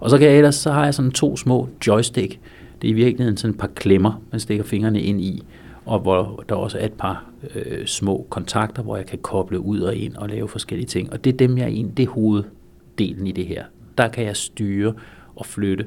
[0.00, 2.38] Og så kan jeg ellers, så har jeg sådan to små joystick.
[2.82, 5.42] Det er i virkeligheden sådan et par klemmer, man stikker fingrene ind i,
[5.84, 9.80] og hvor der også er et par øh, små kontakter, hvor jeg kan koble ud
[9.80, 11.12] og ind og lave forskellige ting.
[11.12, 13.64] Og det er dem, jeg egentlig, det er hoveddelen i det her.
[13.98, 14.94] Der kan jeg styre
[15.36, 15.86] og flytte.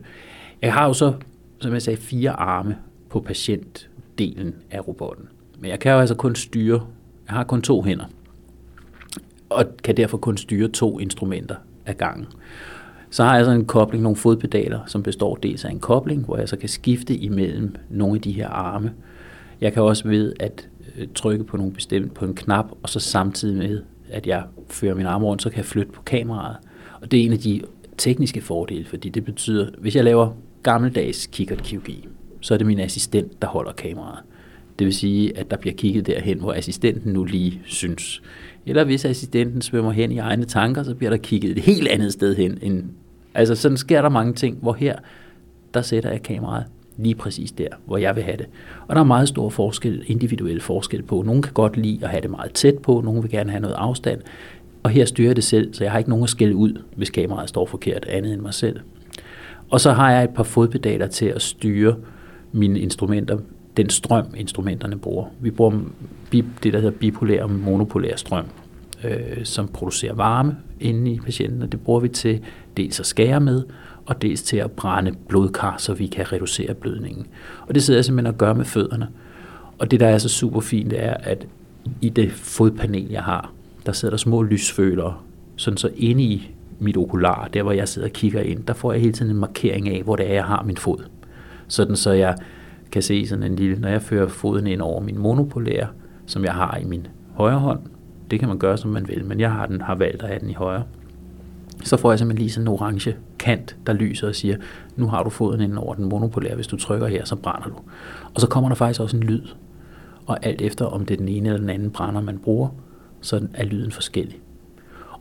[0.61, 1.13] Jeg har jo så,
[1.59, 2.77] som jeg sagde, fire arme
[3.09, 5.27] på patientdelen af robotten.
[5.59, 6.81] Men jeg kan jo altså kun styre,
[7.27, 8.05] jeg har kun to hænder
[9.53, 12.27] og kan derfor kun styre to instrumenter ad gangen.
[13.13, 16.37] Så har jeg så en kobling, nogle fodpedaler, som består dels af en kobling, hvor
[16.37, 18.91] jeg så kan skifte imellem nogle af de her arme.
[19.61, 22.99] Jeg kan også ved at øh, trykke på nogle bestemt på en knap, og så
[22.99, 26.57] samtidig med, at jeg fører min arm rundt, så kan jeg flytte på kameraet.
[27.01, 27.61] Og det er en af de
[27.97, 30.31] tekniske fordele, fordi det betyder, hvis jeg laver
[30.63, 32.07] gammeldags kikkertkirurgi,
[32.41, 34.23] så er det min assistent, der holder kameraet.
[34.79, 38.21] Det vil sige, at der bliver kigget derhen, hvor assistenten nu lige synes.
[38.65, 42.13] Eller hvis assistenten svømmer hen i egne tanker, så bliver der kigget et helt andet
[42.13, 42.57] sted hen.
[42.61, 42.83] End,
[43.35, 44.95] altså sådan sker der mange ting, hvor her,
[45.73, 46.65] der sætter jeg kameraet
[46.97, 48.45] lige præcis der, hvor jeg vil have det.
[48.87, 51.21] Og der er meget stor forskel, individuel forskel på.
[51.21, 53.75] Nogle kan godt lide at have det meget tæt på, nogle vil gerne have noget
[53.75, 54.21] afstand.
[54.83, 57.09] Og her styrer jeg det selv, så jeg har ikke nogen at skælde ud, hvis
[57.09, 58.79] kameraet står forkert andet end mig selv.
[59.69, 61.95] Og så har jeg et par fodpedaler til at styre
[62.51, 63.37] mine instrumenter,
[63.77, 65.25] den strøm, instrumenterne bruger.
[65.39, 65.79] Vi bruger
[66.31, 68.45] det, der hedder bipolær og monopolær strøm,
[69.03, 72.41] øh, som producerer varme inde i patienten, og det bruger vi til
[72.77, 73.63] dels at skære med,
[74.05, 77.27] og dels til at brænde blodkar, så vi kan reducere blødningen.
[77.67, 79.07] Og det sidder jeg simpelthen og gør med fødderne.
[79.79, 81.47] Og det, der er så super fint, det er, at
[82.01, 83.51] i det fodpanel, jeg har,
[83.85, 85.17] der sidder der små lysfølere,
[85.55, 88.91] sådan så inde i mit okular, der hvor jeg sidder og kigger ind, der får
[88.91, 91.03] jeg hele tiden en markering af, hvor det er, jeg har min fod.
[91.67, 92.35] Sådan så jeg
[92.91, 95.87] kan se sådan en lille, når jeg fører foden ind over min monopolære,
[96.25, 97.79] som jeg har i min højre hånd,
[98.33, 100.39] det kan man gøre, som man vil, men jeg har, den, har valgt at have
[100.39, 100.83] den i højre.
[101.83, 104.57] Så får jeg simpelthen lige sådan en orange kant, der lyser og siger,
[104.95, 107.75] nu har du foden inden over den monopolære, hvis du trykker her, så brænder du.
[108.33, 109.41] Og så kommer der faktisk også en lyd.
[110.25, 112.69] Og alt efter, om det er den ene eller den anden brænder, man bruger,
[113.21, 114.39] så er lyden forskellig.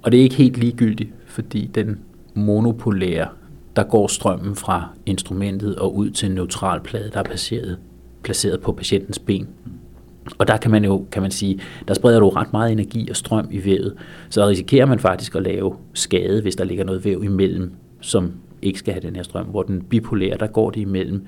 [0.03, 1.99] Og det er ikke helt ligegyldigt, fordi den
[2.35, 3.29] monopolære,
[3.77, 7.79] der går strømmen fra instrumentet og ud til en neutral plade, der er placeret,
[8.23, 9.49] placeret på patientens ben.
[10.39, 13.17] Og der kan man jo, kan man sige, der spreder du ret meget energi og
[13.17, 13.97] strøm i vævet.
[14.29, 18.33] Så der risikerer man faktisk at lave skade, hvis der ligger noget væv imellem, som
[18.63, 19.47] ikke skal have den her strøm.
[19.47, 21.27] Hvor den bipolære, der går det imellem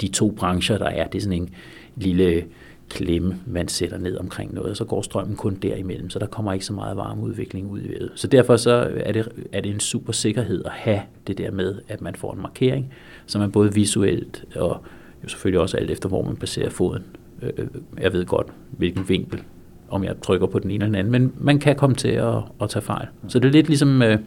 [0.00, 1.06] de to brancher, der er.
[1.06, 1.50] Det er sådan en
[1.96, 2.44] lille
[2.88, 6.52] klemme, man sætter ned omkring noget, og så går strømmen kun derimellem, så der kommer
[6.52, 8.12] ikke så meget varmeudvikling ud i vævet.
[8.14, 11.74] Så derfor så er det, er det en super sikkerhed at have det der med,
[11.88, 12.92] at man får en markering,
[13.26, 14.82] så man både visuelt og
[15.24, 17.02] jo selvfølgelig også alt efter, hvor man placerer foden.
[17.42, 17.66] Øh,
[18.00, 19.42] jeg ved godt, hvilken vinkel,
[19.88, 22.34] om jeg trykker på den ene eller den anden, men man kan komme til at,
[22.62, 23.06] at tage fejl.
[23.28, 24.18] Så det er lidt ligesom øh,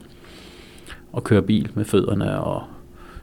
[1.17, 2.63] at køre bil med fødderne og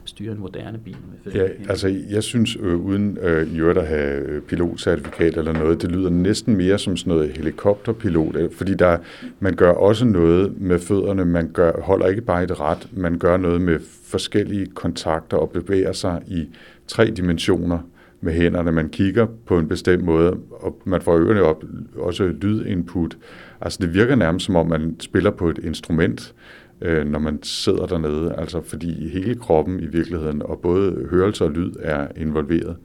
[0.05, 3.87] styre en moderne bil med Ja, altså jeg synes, øh, uden øh, i øvrigt at
[3.87, 8.73] have øh, pilotcertifikat eller noget, det lyder næsten mere som sådan noget helikopterpilot, øh, fordi
[8.73, 8.97] der,
[9.39, 13.37] man gør også noget med fødderne, man gør, holder ikke bare et ret, man gør
[13.37, 16.47] noget med forskellige kontakter og bevæger sig i
[16.87, 17.79] tre dimensioner
[18.21, 18.71] med hænderne.
[18.71, 21.63] Man kigger på en bestemt måde, og man får ørerne op,
[21.95, 23.17] også lydinput.
[23.61, 26.33] Altså det virker nærmest som om, man spiller på et instrument,
[26.81, 28.35] øh, når man sidder dernede.
[28.37, 32.75] Altså fordi hele kroppen i virkeligheden, og både hørelse og lyd er involveret.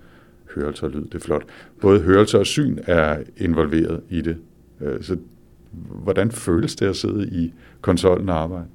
[0.55, 1.42] Hørelse og lyd, det er flot.
[1.81, 4.37] Både hørelse og syn er involveret i det.
[4.81, 5.16] Øh, så
[5.88, 8.66] hvordan føles det at sidde i konsollen og arbejde?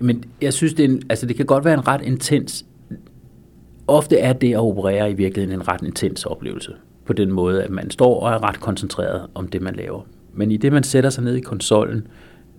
[0.00, 2.66] Men jeg synes, det, er en, altså det kan godt være en ret intens
[3.88, 6.72] ofte er det at operere i virkeligheden en ret intens oplevelse.
[7.04, 10.02] På den måde, at man står og er ret koncentreret om det, man laver.
[10.34, 12.06] Men i det, man sætter sig ned i konsollen,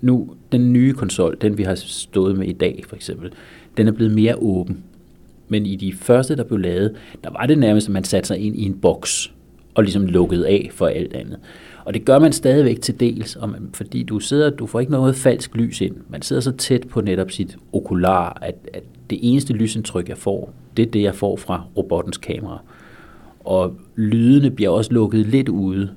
[0.02, 3.32] nu, den nye konsol, den vi har stået med i dag for eksempel,
[3.78, 4.84] den er blevet mere åben.
[5.48, 8.38] Men i de første, der blev lavet, der var det nærmest, at man satte sig
[8.38, 9.34] ind i en boks
[9.74, 11.40] og ligesom lukkede af for alt andet.
[11.86, 13.38] Og det gør man stadigvæk til dels,
[13.74, 15.96] fordi du sidder, du får ikke noget falsk lys ind.
[16.10, 20.54] Man sidder så tæt på netop sit okular, at, at det eneste lysindtryk, jeg får,
[20.78, 22.62] det er det, jeg får fra robottens kamera.
[23.40, 25.90] Og lydene bliver også lukket lidt ude,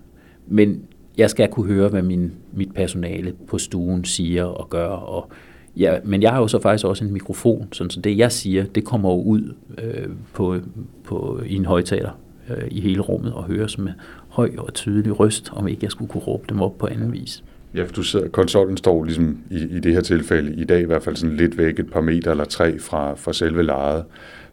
[0.47, 0.83] men
[1.19, 4.89] jeg skal kunne høre, hvad min, mit personale på stuen siger og gør.
[4.89, 5.31] Og
[5.77, 8.65] ja, men jeg har jo så faktisk også en mikrofon, sådan så det jeg siger,
[8.65, 10.57] det kommer jo ud øh, på,
[11.05, 12.11] på, i en højtaler
[12.51, 13.93] øh, i hele rummet og høres med
[14.29, 17.45] høj og tydelig røst, om ikke jeg skulle kunne råbe dem op på anden vis.
[17.75, 20.85] Ja, for du sidder, konsollen står ligesom i, i det her tilfælde i dag i
[20.85, 24.05] hvert fald sådan lidt væk, et par meter eller tre fra, fra selve lejet.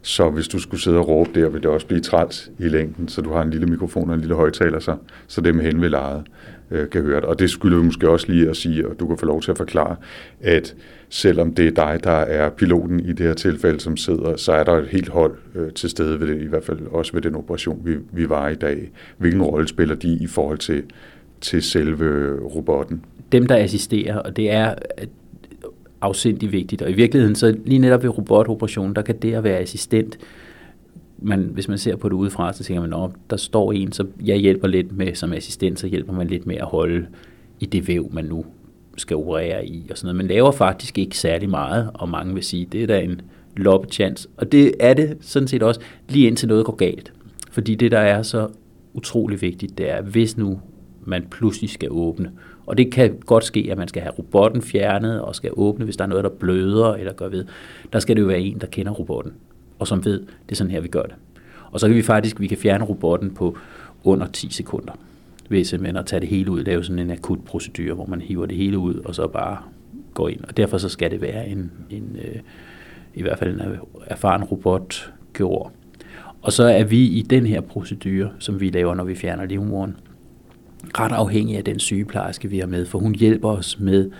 [0.02, 3.08] Så hvis du skulle sidde og råbe der, vil det også blive træt i længden,
[3.08, 5.88] så du har en lille mikrofon og en lille højtaler, så, så dem hen ved
[5.88, 6.22] lejet
[6.70, 7.24] øh, kan høre det.
[7.24, 9.50] Og det skulle vi måske også lige at sige, og du kan få lov til
[9.50, 9.96] at forklare,
[10.40, 10.74] at
[11.08, 14.64] selvom det er dig, der er piloten i det her tilfælde, som sidder, så er
[14.64, 17.34] der et helt hold øh, til stede ved det, i hvert fald også ved den
[17.34, 18.90] operation, vi, vi var i dag.
[19.18, 20.82] Hvilken rolle spiller de i forhold til,
[21.40, 23.04] til selve robotten?
[23.32, 24.74] Dem, der assisterer, og det er
[26.00, 26.82] afsindig vigtigt.
[26.82, 30.18] Og i virkeligheden, så lige netop ved robotoperationen, der kan det at være assistent,
[31.22, 34.06] man, hvis man ser på det udefra, så tænker man, at der står en, så
[34.24, 37.06] jeg hjælper lidt med som assistent, så hjælper man lidt med at holde
[37.60, 38.44] i det væv, man nu
[38.96, 40.16] skal operere i og sådan noget.
[40.16, 43.20] Man laver faktisk ikke særlig meget, og mange vil sige, det er da en
[43.56, 44.28] loppechance.
[44.36, 47.12] Og det er det sådan set også, lige indtil noget går galt.
[47.50, 48.48] Fordi det, der er så
[48.94, 50.60] utrolig vigtigt, det er, hvis nu
[51.04, 52.30] man pludselig skal åbne,
[52.66, 55.96] og det kan godt ske, at man skal have robotten fjernet og skal åbne, hvis
[55.96, 57.44] der er noget, der bløder eller gør ved.
[57.92, 59.32] Der skal det jo være en, der kender robotten,
[59.78, 61.14] og som ved, det er sådan her, vi gør det.
[61.70, 63.58] Og så kan vi faktisk vi kan fjerne robotten på
[64.04, 64.92] under 10 sekunder
[65.48, 68.46] ved simpelthen at tage det hele ud, lave sådan en akut procedure, hvor man hiver
[68.46, 69.58] det hele ud, og så bare
[70.14, 70.44] går ind.
[70.44, 72.40] Og derfor så skal det være en, en øh,
[73.14, 75.12] i hvert fald en erfaren robot.
[76.42, 79.96] Og så er vi i den her procedure, som vi laver, når vi fjerner livmoderen,
[80.98, 84.10] ret afhængig af den sygeplejerske, vi har med, for hun hjælper os med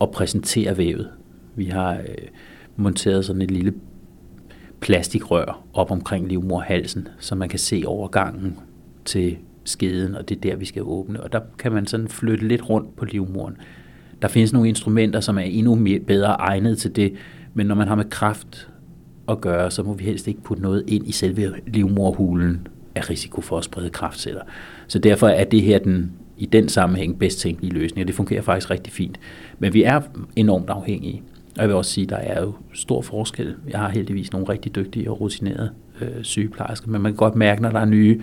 [0.00, 1.08] at præsentere vævet.
[1.56, 2.28] Vi har øh,
[2.76, 3.74] monteret sådan et lille
[4.80, 8.58] plastikrør op omkring livmorhalsen, så man kan se overgangen
[9.04, 11.22] til skeden, og det er der, vi skal åbne.
[11.22, 13.56] Og der kan man sådan flytte lidt rundt på livmoren.
[14.22, 17.12] Der findes nogle instrumenter, som er endnu mere, bedre egnet til det,
[17.54, 18.68] men når man har med kraft
[19.28, 23.40] at gøre, så må vi helst ikke putte noget ind i selve livmorhulen af risiko
[23.40, 24.42] for at sprede kraftceller.
[24.86, 28.42] Så derfor er det her den i den sammenhæng bedst tænkelige løsning, og det fungerer
[28.42, 29.20] faktisk rigtig fint.
[29.58, 30.00] Men vi er
[30.36, 31.22] enormt afhængige.
[31.56, 33.54] Og jeg vil også sige, at der er jo stor forskel.
[33.70, 35.70] Jeg har heldigvis nogle rigtig dygtige og rutinerede
[36.00, 38.20] øh, sygeplejersker, men man kan godt mærke, når der er nye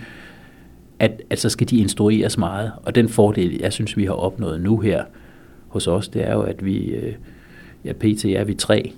[1.02, 2.72] at, at så skal de instrueres meget.
[2.82, 5.04] Og den fordel, jeg synes, vi har opnået nu her
[5.68, 7.14] hos os, det er jo, at vi, øh,
[7.84, 8.24] ja, pt.
[8.24, 8.92] er vi tre,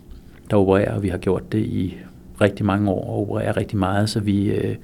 [0.50, 1.96] der opererer, og vi har gjort det i
[2.40, 4.76] rigtig mange år og opererer rigtig meget, så vi øh,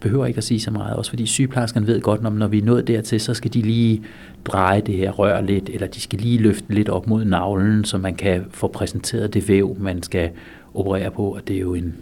[0.00, 2.64] behøver ikke at sige så meget, også fordi sygeplejerskerne ved godt, når, når vi er
[2.64, 4.02] nået dertil, så skal de lige
[4.44, 7.98] dreje det her rør lidt, eller de skal lige løfte lidt op mod navlen, så
[7.98, 10.30] man kan få præsenteret det væv, man skal
[10.74, 11.94] operere på, og det er jo en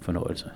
[0.00, 0.46] fornøjelse.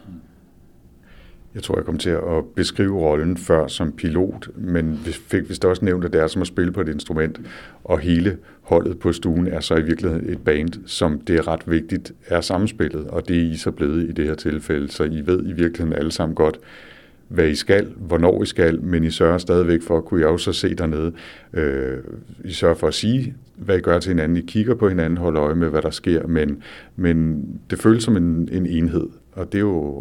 [1.55, 5.65] Jeg tror, jeg kom til at beskrive rollen før som pilot, men vi fik vist
[5.65, 7.41] også nævnt, at det er som at spille på et instrument,
[7.85, 11.63] og hele holdet på stuen er så i virkeligheden et band, som det er ret
[11.67, 15.23] vigtigt er samspillet, og det er I så blevet i det her tilfælde, så I
[15.27, 16.59] ved i virkeligheden alle sammen godt,
[17.29, 20.53] hvad I skal, hvornår I skal, men I sørger stadigvæk for, at kunne jeg også
[20.53, 21.13] se dernede.
[21.53, 21.99] Øh,
[22.45, 24.37] I sørger for at sige, hvad I gør til hinanden.
[24.37, 26.63] I kigger på hinanden, holder øje med, hvad der sker, men,
[26.97, 29.99] men det føles som en, en enhed, og det er jo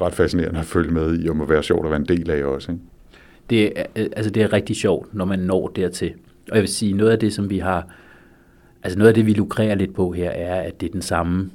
[0.00, 2.44] ret fascinerende at følge med i, og må være sjovt at være en del af
[2.44, 2.72] også.
[2.72, 2.84] Ikke?
[3.50, 6.12] Det, er, altså det er rigtig sjovt, når man når dertil.
[6.50, 7.88] Og jeg vil sige, noget af det, som vi har,
[8.82, 11.50] altså noget af det, vi lukrerer lidt på her, er, at det er den samme,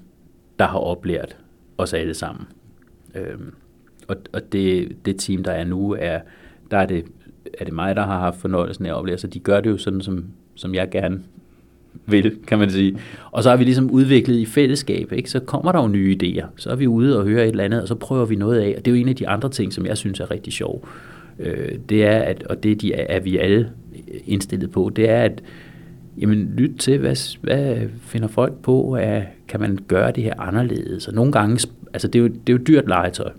[0.59, 1.37] der har oplært
[1.77, 2.45] os alle sammen.
[3.15, 3.53] Øhm,
[4.07, 6.19] og, og det, det team, der er nu, er,
[6.71, 7.05] der er det,
[7.59, 9.77] er det mig, der har haft fornøjelsen af at oplære, så de gør det jo
[9.77, 10.25] sådan, som,
[10.55, 11.23] som jeg gerne
[12.05, 12.97] vil, kan man sige.
[13.31, 15.29] Og så har vi ligesom udviklet i fællesskab, ikke?
[15.29, 16.45] så kommer der jo nye idéer.
[16.57, 18.73] Så er vi ude og hører et eller andet, og så prøver vi noget af.
[18.77, 20.87] Og det er jo en af de andre ting, som jeg synes er rigtig sjov.
[21.39, 23.69] Øh, det er, at, og det de er, er vi alle
[24.25, 25.43] indstillet på, det er, at
[26.17, 28.93] jamen, lyt til, hvad, hvad finder folk på?
[28.93, 31.07] at kan man gøre det her anderledes?
[31.07, 33.31] Og nogle gange, altså det er jo, det er jo dyrt legetøj.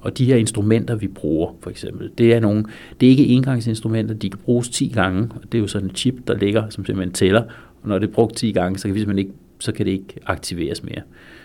[0.00, 2.64] Og de her instrumenter, vi bruger, for eksempel, det er, nogle,
[3.00, 5.94] det er ikke engangsinstrumenter, de kan bruges 10 gange, og det er jo sådan en
[5.94, 7.42] chip, der ligger, som simpelthen tæller,
[7.82, 10.14] og når det er brugt 10 gange, så kan, vi ikke, så kan det ikke
[10.26, 11.02] aktiveres mere,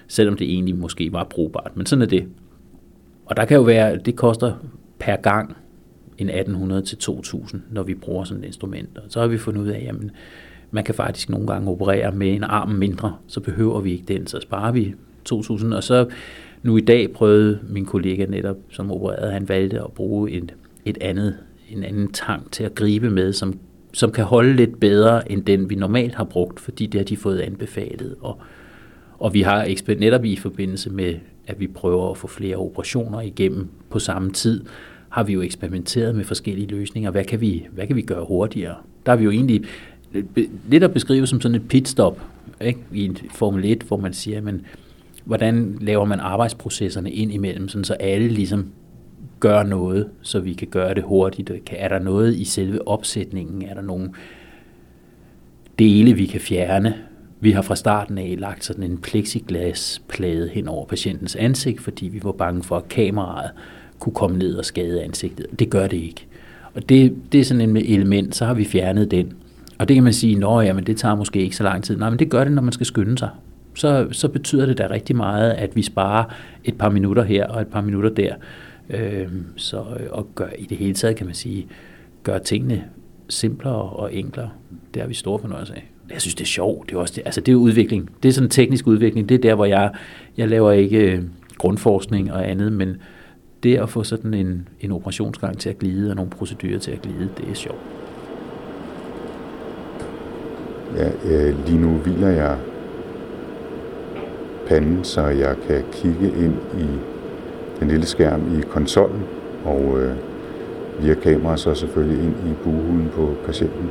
[0.07, 2.27] selvom det egentlig måske var brugbart, men sådan er det.
[3.25, 4.53] Og der kan jo være, det koster
[4.99, 5.55] per gang
[6.17, 8.97] en 1800 til 2000, når vi bruger sådan et instrument.
[8.97, 9.95] Og så har vi fundet ud af, at
[10.71, 14.27] man kan faktisk nogle gange operere med en arm mindre, så behøver vi ikke den,
[14.27, 15.73] så sparer vi 2000.
[15.73, 16.07] Og så
[16.63, 20.53] nu i dag prøvede min kollega netop, som opererede, han valgte at bruge et,
[20.85, 21.37] et andet,
[21.69, 23.59] en anden tang til at gribe med, som,
[23.93, 27.17] som kan holde lidt bedre end den, vi normalt har brugt, fordi det har de
[27.17, 28.15] fået anbefalet.
[28.21, 28.37] Og,
[29.19, 31.15] og vi har netop i forbindelse med,
[31.47, 34.63] at vi prøver at få flere operationer igennem på samme tid,
[35.09, 37.11] har vi jo eksperimenteret med forskellige løsninger.
[37.11, 38.75] Hvad kan vi, hvad kan vi gøre hurtigere?
[39.05, 39.63] Der har vi jo egentlig
[40.69, 42.21] lidt at beskrive som sådan et pitstop
[42.61, 42.79] ikke?
[42.93, 44.65] i en Formel 1, hvor man siger, men
[45.25, 48.65] hvordan laver man arbejdsprocesserne ind imellem, sådan så alle ligesom
[49.39, 51.51] gør noget, så vi kan gøre det hurtigt.
[51.71, 53.61] Er der noget i selve opsætningen?
[53.61, 54.09] Er der nogle
[55.79, 56.95] dele, vi kan fjerne?
[57.39, 62.19] Vi har fra starten af lagt sådan en plexiglasplade hen over patientens ansigt, fordi vi
[62.23, 63.51] var bange for, at kameraet
[63.99, 65.45] kunne komme ned og skade ansigtet.
[65.59, 66.27] Det gør det ikke.
[66.73, 69.33] Og det, det er sådan en element, så har vi fjernet den.
[69.79, 71.97] Og det kan man sige, at men det tager måske ikke så lang tid.
[71.97, 73.29] Nej, men det gør det, når man skal skynde sig
[73.73, 76.23] så, så betyder det da rigtig meget, at vi sparer
[76.63, 78.35] et par minutter her og et par minutter der.
[78.89, 81.67] Øhm, øh, så, og gør, i det hele taget kan man sige,
[82.23, 82.83] gør tingene
[83.29, 84.49] simplere og enklere.
[84.93, 85.91] Det har vi store fornøjelse af.
[86.11, 86.89] Jeg synes, det er sjovt.
[86.89, 88.09] Det er, også det, altså, det er udvikling.
[88.23, 89.29] Det er sådan en teknisk udvikling.
[89.29, 89.91] Det er der, hvor jeg,
[90.37, 91.23] jeg laver ikke øh,
[91.57, 92.97] grundforskning og andet, men
[93.63, 97.01] det at få sådan en, en operationsgang til at glide og nogle procedurer til at
[97.01, 97.79] glide, det er sjovt.
[100.95, 102.57] Ja, øh, lige nu hviler jeg
[104.67, 107.10] panden, så jeg kan kigge ind i
[107.81, 109.23] den lille skærm i konsollen,
[109.65, 110.15] og øh,
[110.99, 113.89] via kamera så selvfølgelig ind i buhulen på patienten.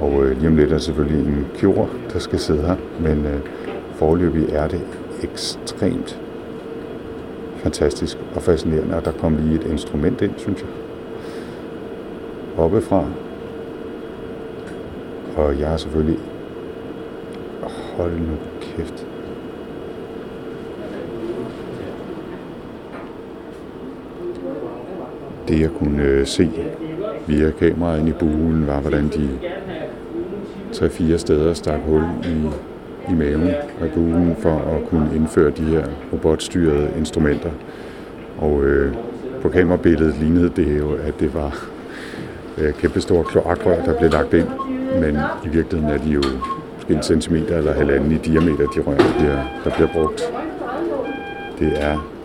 [0.00, 3.26] Og øh, lige om lidt er der selvfølgelig en kirurg, der skal sidde her, men
[3.26, 3.40] øh,
[3.94, 4.80] forløbig er det
[5.22, 6.20] ekstremt
[7.62, 10.68] fantastisk og fascinerende, og der kom lige et instrument ind, synes jeg,
[12.58, 13.04] oppefra.
[15.36, 16.18] Og jeg er selvfølgelig...
[17.96, 19.09] Hold nu kæft.
[25.50, 26.50] Det jeg kunne øh, se
[27.26, 29.28] via kameraet ind i bulen, var hvordan de
[30.72, 32.48] tre-fire steder stak hul i,
[33.10, 33.48] i maven
[33.80, 37.50] af buen for at kunne indføre de her robotstyrede instrumenter.
[38.38, 38.94] Og øh,
[39.42, 41.66] på kamerabilledet lignede det jo, at det var
[42.58, 44.48] øh, kæmpestore kloakrør, der blev lagt ind.
[45.00, 46.22] Men i virkeligheden er de jo
[46.76, 50.32] måske en centimeter eller halvanden i diameter, de rør, der bliver, der bliver brugt.
[51.58, 52.19] Det er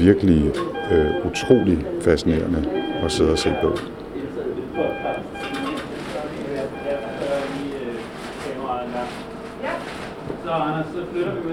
[0.00, 0.52] virkelig
[0.92, 2.64] øh, utrolig fascinerende
[3.04, 3.78] at sidde og se på.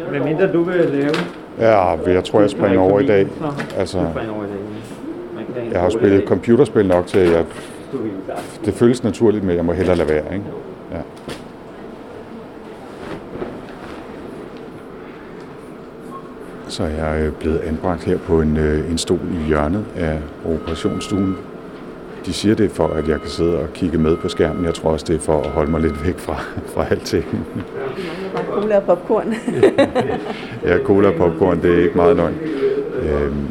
[0.10, 1.14] Hvad mindre du vil lave
[1.60, 3.28] Ja, jeg tror, jeg springer over i dag.
[3.78, 4.06] Altså,
[5.72, 7.46] jeg har spillet computerspil nok til, at jeg,
[8.66, 10.34] det føles naturligt, men jeg må hellere lade være.
[10.34, 10.46] Ikke?
[10.92, 10.98] Ja.
[16.78, 20.20] Så er jeg øh, blevet anbragt her på en, øh, en stol i hjørnet af
[20.46, 21.38] operationsstuen.
[22.26, 24.66] De siger det for, at jeg kan sidde og kigge med på skærmen.
[24.66, 26.36] Jeg tror også, det er for at holde mig lidt væk fra,
[26.74, 27.26] fra alting.
[28.52, 29.34] Cola og popcorn.
[30.70, 32.36] ja, cola og popcorn, det er ikke meget løgn.
[33.02, 33.48] Øhm,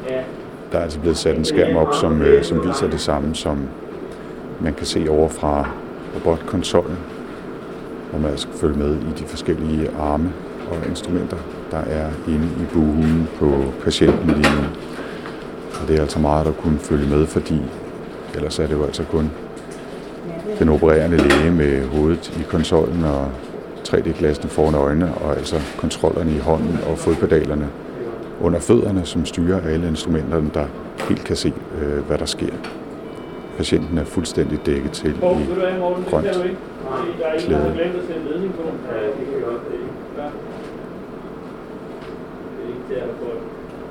[0.72, 3.58] der er altså blevet sat en skærm op, som, øh, som viser det samme, som
[4.60, 5.68] man kan se over fra
[6.14, 6.98] robotkonsollen,
[8.10, 10.32] hvor man skal følge med i de forskellige arme
[10.70, 11.36] og instrumenter,
[11.76, 14.62] der er inde i buhulen på patienten lige nu.
[15.82, 17.62] Og det er altså meget at kunne følge med, fordi
[18.34, 19.30] ellers er det jo altså kun
[20.58, 23.28] den opererende læge med hovedet i konsollen og
[23.88, 27.68] 3D-glassene foran øjnene, og altså kontrollerne i hånden og fodpedalerne
[28.40, 30.66] under fødderne, som styrer alle instrumenterne, der
[31.08, 31.52] helt kan se,
[31.82, 32.52] øh, hvad der sker.
[33.56, 35.18] Patienten er fuldstændig dækket til i
[36.10, 36.26] grønt
[37.44, 37.76] klæde.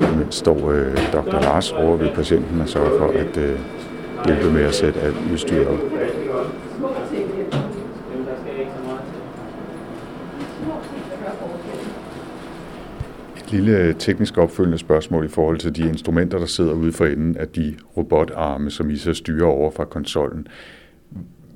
[0.02, 1.42] Imens står øh, Dr.
[1.42, 3.60] Lars over ved patienten og sørger for at øh,
[4.26, 5.80] hjælpe med at sætte alt udstyr op.
[13.38, 17.38] Et lille teknisk opfølgende spørgsmål i forhold til de instrumenter, der sidder ude for enden
[17.38, 20.48] af de robotarme, som I så styrer over fra konsollen.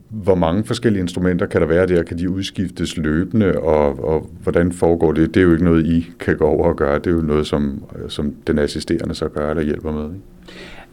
[0.10, 2.04] Hvor mange forskellige instrumenter kan der være der?
[2.04, 5.34] Kan de udskiftes løbende, og, og hvordan foregår det?
[5.34, 7.00] Det er jo ikke noget, I kan gå over og gøre.
[7.00, 10.04] Det er jo noget, som, som den assisterende så gør, eller hjælper med.
[10.04, 10.26] Ikke?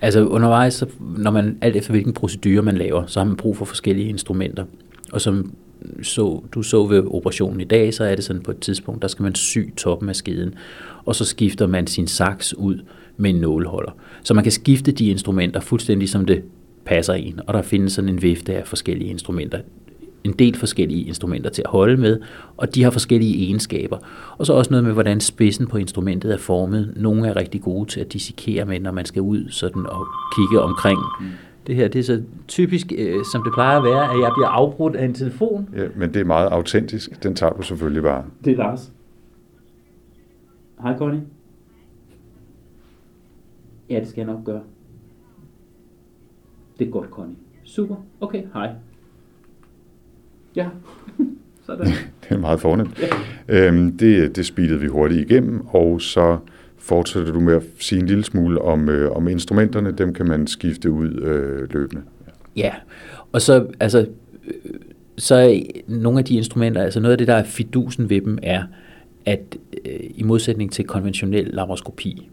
[0.00, 0.86] Altså undervejs, så,
[1.16, 4.64] når man alt efter hvilken procedure man laver, så har man brug for forskellige instrumenter.
[5.12, 5.52] Og som
[6.02, 9.08] så, du så ved operationen i dag, så er det sådan på et tidspunkt, der
[9.08, 10.54] skal man sy toppen af skeden,
[11.04, 12.78] og så skifter man sin saks ud
[13.16, 13.90] med en nåleholder.
[14.22, 16.42] Så man kan skifte de instrumenter fuldstændig som det
[16.86, 19.58] passer en, og der findes sådan en vifte af forskellige instrumenter
[20.26, 22.20] en del forskellige instrumenter til at holde med,
[22.56, 23.98] og de har forskellige egenskaber.
[24.38, 26.92] Og så også noget med, hvordan spidsen på instrumentet er formet.
[26.96, 30.06] Nogle er rigtig gode til at dissekere med, når man skal ud sådan og
[30.36, 30.98] kigge omkring.
[31.20, 31.26] Mm.
[31.66, 34.48] Det her det er så typisk, øh, som det plejer at være, at jeg bliver
[34.48, 35.68] afbrudt af en telefon.
[35.76, 37.22] Ja, men det er meget autentisk.
[37.22, 38.24] Den tager du selvfølgelig bare.
[38.44, 38.92] Det er Lars.
[40.82, 41.22] Hej Connie.
[43.90, 44.60] Ja, det skal jeg nok gøre.
[46.78, 47.36] Det er godt, Connie.
[47.64, 47.96] Super.
[48.20, 48.70] Okay, hej.
[50.56, 50.68] Ja,
[51.66, 51.86] sådan.
[52.22, 53.02] det er meget fornemt.
[53.48, 53.68] Ja.
[53.68, 56.38] Øhm, det, det speedede vi hurtigt igennem, og så
[56.78, 59.92] fortsætter du med at sige en lille smule om, øh, om instrumenterne.
[59.92, 62.02] Dem kan man skifte ud øh, løbende.
[62.56, 62.74] Ja,
[63.32, 64.06] og så, altså,
[64.46, 64.74] øh,
[65.18, 68.62] så nogle af de instrumenter, altså noget af det, der er fidusen ved dem, er,
[69.24, 69.56] at
[69.86, 72.30] øh, i modsætning til konventionel laparoskopi,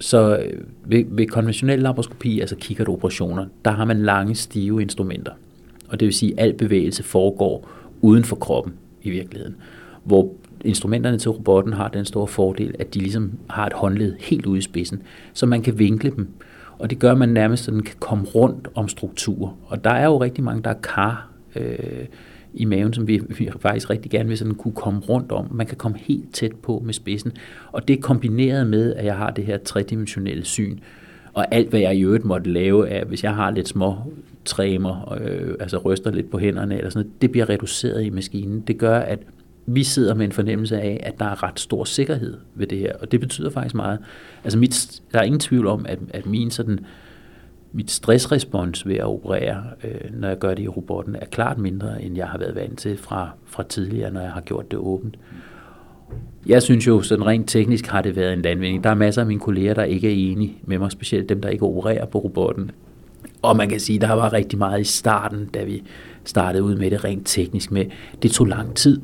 [0.00, 5.32] så øh, ved, ved konventionel laparoskopi, altså kikkertoperationer, der har man lange, stive instrumenter.
[5.88, 7.68] Og det vil sige, at al bevægelse foregår
[8.00, 9.56] uden for kroppen i virkeligheden.
[10.04, 10.32] Hvor
[10.64, 14.58] instrumenterne til robotten har den store fordel, at de ligesom har et håndled helt ude
[14.58, 16.28] i spidsen, så man kan vinkle dem.
[16.78, 19.56] Og det gør, at man nærmest sådan kan komme rundt om strukturer.
[19.66, 22.06] Og der er jo rigtig mange, der er kar øh,
[22.54, 25.48] i maven, som vi, vi faktisk rigtig gerne vil sådan kunne komme rundt om.
[25.54, 27.32] Man kan komme helt tæt på med spidsen.
[27.72, 30.78] Og det er kombineret med, at jeg har det her tredimensionelle syn.
[31.32, 33.96] Og alt, hvad jeg i øvrigt måtte lave, er, hvis jeg har lidt små
[34.44, 38.60] træmer, øh, altså ryster lidt på hænderne, eller sådan noget, det bliver reduceret i maskinen.
[38.60, 39.18] Det gør, at
[39.66, 42.92] vi sidder med en fornemmelse af, at der er ret stor sikkerhed ved det her,
[43.00, 43.98] og det betyder faktisk meget.
[44.44, 46.80] Altså mit, der er ingen tvivl om, at, at min sådan,
[47.76, 52.02] mit stressrespons ved at operere, øh, når jeg gør det i robotten, er klart mindre,
[52.02, 55.18] end jeg har været vant til fra, fra tidligere, når jeg har gjort det åbent.
[56.46, 58.84] Jeg synes jo, sådan rent teknisk har det været en landvinding.
[58.84, 61.48] Der er masser af mine kolleger, der ikke er enige med mig, specielt dem, der
[61.48, 62.70] ikke opererer på robotten.
[63.42, 65.82] Og man kan sige, der var rigtig meget i starten, da vi
[66.24, 67.84] startede ud med det rent teknisk med,
[68.22, 69.00] det tog lang tid.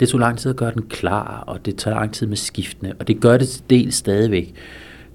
[0.00, 2.94] Det tog lang tid at gøre den klar, og det tager lang tid med skiftene,
[2.98, 4.54] og det gør det til del stadigvæk.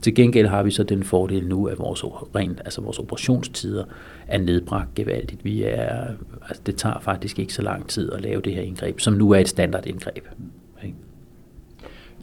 [0.02, 3.84] Til gengæld har vi så den fordel nu, at vores, rent, altså vores operationstider
[4.28, 5.45] er nedbragt gevaldigt.
[5.45, 6.08] Vi er,
[6.47, 9.32] altså det tager faktisk ikke så lang tid at lave det her indgreb, som nu
[9.32, 10.26] er et standardindgreb.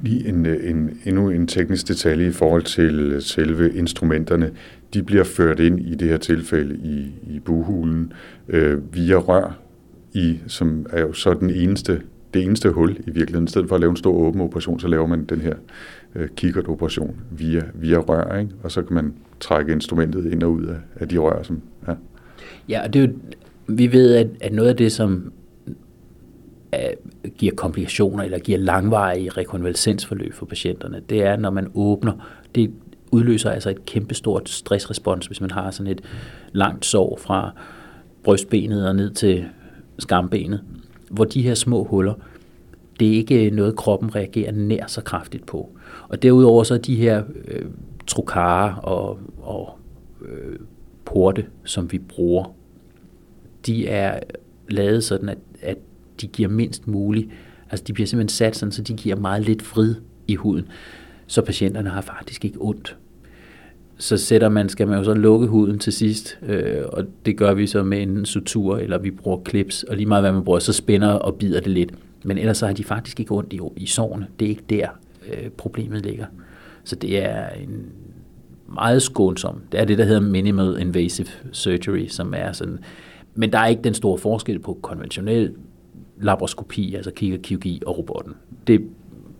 [0.03, 4.51] Lige en, øh, en, endnu en teknisk detalje i forhold til øh, selve instrumenterne.
[4.95, 8.12] De bliver ført ind i det her tilfælde i, i buhulen
[8.49, 9.59] øh, via rør,
[10.12, 12.03] i, som er jo så den eneste,
[12.35, 13.45] det eneste hul i virkeligheden.
[13.45, 15.55] I stedet for at lave en stor åben operation, så laver man den her
[16.15, 18.53] øh, kikkertoperation via, via rør, ikke?
[18.63, 21.43] og så kan man trække instrumentet ind og ud af, af de rør.
[21.43, 21.95] Som, ja.
[22.69, 23.13] ja, og det er jo,
[23.67, 25.33] vi ved, at, at noget af det, som
[26.75, 32.13] øh, giver komplikationer eller giver langvarige rekonvalescensforløb for patienterne, det er, når man åbner,
[32.55, 32.71] det
[33.11, 36.01] udløser altså et kæmpestort stressrespons, hvis man har sådan et
[36.53, 37.51] langt sår fra
[38.25, 39.45] brystbenet og ned til
[39.99, 40.61] skambenet,
[41.11, 42.15] hvor de her små huller,
[43.01, 45.71] det er ikke øh, noget, kroppen reagerer nær så kraftigt på.
[46.09, 47.65] Og derudover så er de her øh,
[48.07, 49.79] trokarer og, og
[50.29, 50.59] øh,
[51.05, 52.55] porte, som vi bruger,
[53.67, 54.21] de er
[54.69, 55.77] lavet sådan, at, at
[56.21, 57.29] de giver mindst muligt,
[57.71, 59.95] altså de bliver simpelthen sat sådan, så de giver meget lidt frid
[60.27, 60.67] i huden,
[61.27, 62.97] så patienterne har faktisk ikke ondt.
[64.01, 67.55] Så sætter man, skal man jo så lukke huden til sidst, øh, og det gør
[67.55, 70.59] vi så med en sutur, eller vi bruger clips, og lige meget hvad man bruger,
[70.59, 71.91] så spænder og bider det lidt.
[72.25, 74.27] Men ellers så har de faktisk ikke ondt i, i sårene.
[74.39, 74.89] Det er ikke der,
[75.29, 76.27] øh, problemet ligger.
[76.85, 77.87] Så det er en
[78.75, 79.61] meget skånsom.
[79.73, 82.79] Det er det, der hedder minimal invasive surgery, som er sådan...
[83.35, 85.55] Men der er ikke den store forskel på konventionel
[86.21, 88.35] laparoskopi, altså kiggerkirurgi og robotten.
[88.66, 88.89] Det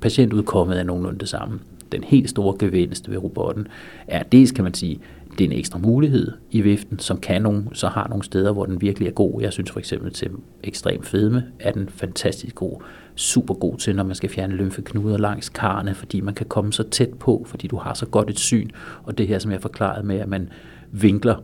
[0.01, 1.61] patientudkommet er nogenlunde det samme.
[1.93, 3.69] Den helt store gevinst ved robotten
[4.07, 5.01] er, dels kan man sige,
[5.39, 8.67] det er en ekstra mulighed i viften, som kan nogen, så har nogle steder, hvor
[8.67, 9.43] den virkelig er god.
[9.43, 10.31] Jeg synes for eksempel til
[10.63, 12.83] ekstrem fedme er den fantastisk god.
[13.15, 16.83] Super god til, når man skal fjerne lymfeknuder langs karne, fordi man kan komme så
[16.83, 18.71] tæt på, fordi du har så godt et syn.
[19.03, 20.49] Og det her, som jeg forklarede med, at man
[20.93, 21.37] vinkler,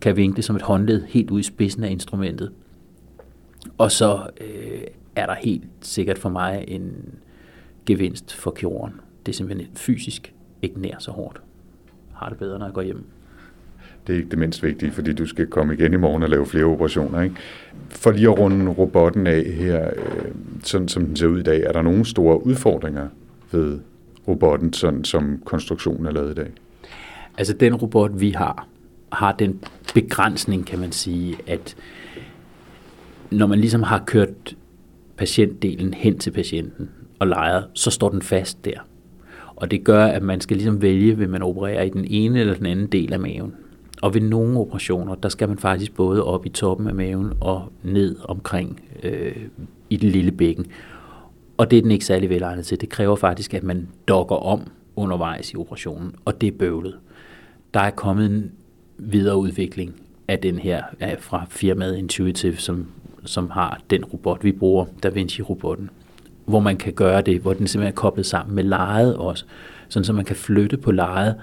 [0.00, 2.52] kan vinkle som et håndled helt ud i spidsen af instrumentet.
[3.78, 4.80] Og så øh,
[5.16, 6.92] er der helt sikkert for mig en
[7.86, 8.92] gevinst for kirurgen.
[9.26, 11.40] Det er simpelthen fysisk ikke nær så hårdt
[12.18, 13.04] har det bedre, når jeg går hjem.
[14.06, 16.46] Det er ikke det mindst vigtige, fordi du skal komme igen i morgen og lave
[16.46, 17.20] flere operationer.
[17.20, 17.36] Ikke?
[17.88, 20.32] For lige at runde robotten af her, øh,
[20.64, 23.08] sådan som den ser ud i dag, er der nogle store udfordringer
[23.52, 23.78] ved
[24.28, 26.50] robotten, sådan som konstruktionen er lavet i dag?
[27.38, 28.68] Altså den robot, vi har,
[29.12, 29.60] har den
[29.94, 31.76] begrænsning, kan man sige, at
[33.30, 34.56] når man ligesom har kørt
[35.16, 38.80] patientdelen hen til patienten og lejet, så står den fast der.
[39.60, 42.54] Og det gør, at man skal ligesom vælge, vil man operere i den ene eller
[42.54, 43.54] den anden del af maven.
[44.02, 47.72] Og ved nogle operationer, der skal man faktisk både op i toppen af maven og
[47.82, 49.36] ned omkring øh,
[49.90, 50.66] i det lille bækken.
[51.56, 52.80] Og det er den ikke særlig velegnet til.
[52.80, 54.60] Det kræver faktisk, at man dokker om
[54.96, 56.98] undervejs i operationen, og det er bøvlet.
[57.74, 58.52] Der er kommet en
[58.98, 59.94] videreudvikling
[60.28, 60.82] af den her
[61.18, 62.86] fra firmaet Intuitive, som,
[63.24, 65.90] som har den robot, vi bruger, Da Vinci-robotten
[66.48, 69.44] hvor man kan gøre det, hvor den simpelthen er koblet sammen med lejet også,
[69.88, 71.34] sådan så man kan flytte på lejet,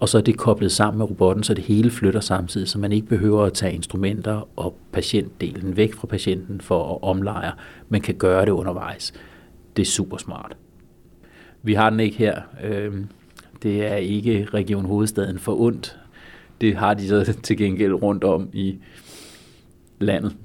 [0.00, 2.92] og så er det koblet sammen med robotten, så det hele flytter samtidig, så man
[2.92, 7.52] ikke behøver at tage instrumenter og patientdelen væk fra patienten for at omlejre,
[7.88, 9.12] men kan gøre det undervejs.
[9.76, 10.56] Det er super smart.
[11.62, 12.40] Vi har den ikke her.
[12.64, 13.08] Øhm,
[13.62, 15.98] det er ikke Region Hovedstaden for ondt.
[16.60, 18.78] Det har de så til gengæld rundt om i
[20.00, 20.36] landet.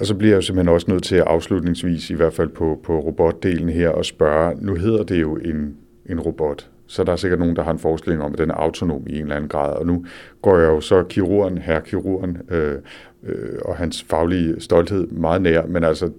[0.00, 2.80] Og så bliver jeg jo simpelthen også nødt til at afslutningsvis, i hvert fald på,
[2.82, 5.76] på robotdelen her, at spørge, nu hedder det jo en,
[6.06, 8.54] en robot, så der er sikkert nogen, der har en forestilling om, at den er
[8.54, 9.76] autonom i en eller anden grad.
[9.76, 10.04] Og nu
[10.42, 12.78] går jeg jo så kirurgen, her kirurgen, øh,
[13.22, 16.10] øh, og hans faglige stolthed meget nær, men altså,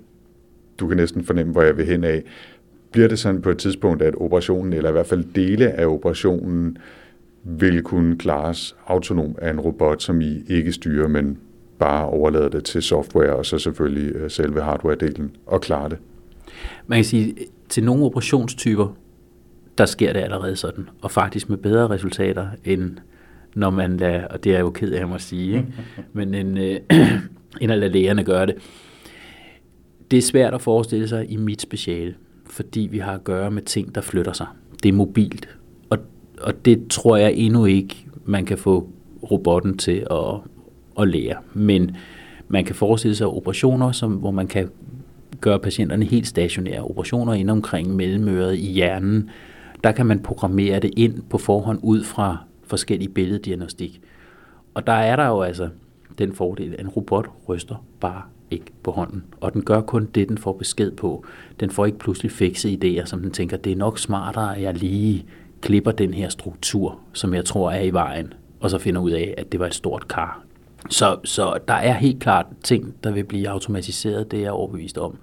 [0.80, 2.24] du kan næsten fornemme, hvor jeg vil hen af.
[2.92, 6.78] Bliver det sådan på et tidspunkt, at operationen, eller i hvert fald dele af operationen,
[7.44, 11.38] vil kunne klares autonom af en robot, som I ikke styrer, men
[11.80, 15.98] bare overlade det til software, og så selvfølgelig øh, selve hardware-delen, og klare det.
[16.88, 17.36] Man kan sige,
[17.70, 18.96] til nogle operationstyper,
[19.78, 22.98] der sker det allerede sådan, og faktisk med bedre resultater, end
[23.56, 25.68] når man lader, og det er jeg jo ked af at sige, ikke?
[26.14, 26.80] men end, øh,
[27.62, 28.56] end at lade lægerne gøre det.
[30.12, 32.16] Det er svært at forestille sig i mit speciale,
[32.46, 34.48] fordi vi har at gøre med ting, der flytter sig.
[34.84, 35.58] Det er mobilt,
[35.90, 35.98] og,
[36.42, 38.90] og det tror jeg endnu ikke, man kan få
[39.32, 40.42] robotten til at,
[41.00, 41.36] at lære.
[41.54, 41.98] Men
[42.48, 44.70] man kan forestille sig operationer, som, hvor man kan
[45.42, 46.82] gøre patienterne helt stationære.
[46.82, 49.30] Operationer ind omkring mellemøret i hjernen,
[49.84, 54.02] der kan man programmere det ind på forhånd ud fra forskellige billeddiagnostik.
[54.74, 55.70] Og der er der jo altså
[56.18, 58.22] den fordel, at en robot ryster bare
[58.52, 59.24] ikke på hånden.
[59.42, 61.26] Og den gør kun det, den får besked på.
[61.60, 64.74] Den får ikke pludselig fikse idéer, som den tænker, det er nok smartere, at jeg
[64.74, 65.26] lige
[65.62, 69.34] klipper den her struktur, som jeg tror er i vejen, og så finder ud af,
[69.38, 70.45] at det var et stort kar
[70.90, 74.98] så, så der er helt klart ting, der vil blive automatiseret, det er jeg overbevist
[74.98, 75.18] om.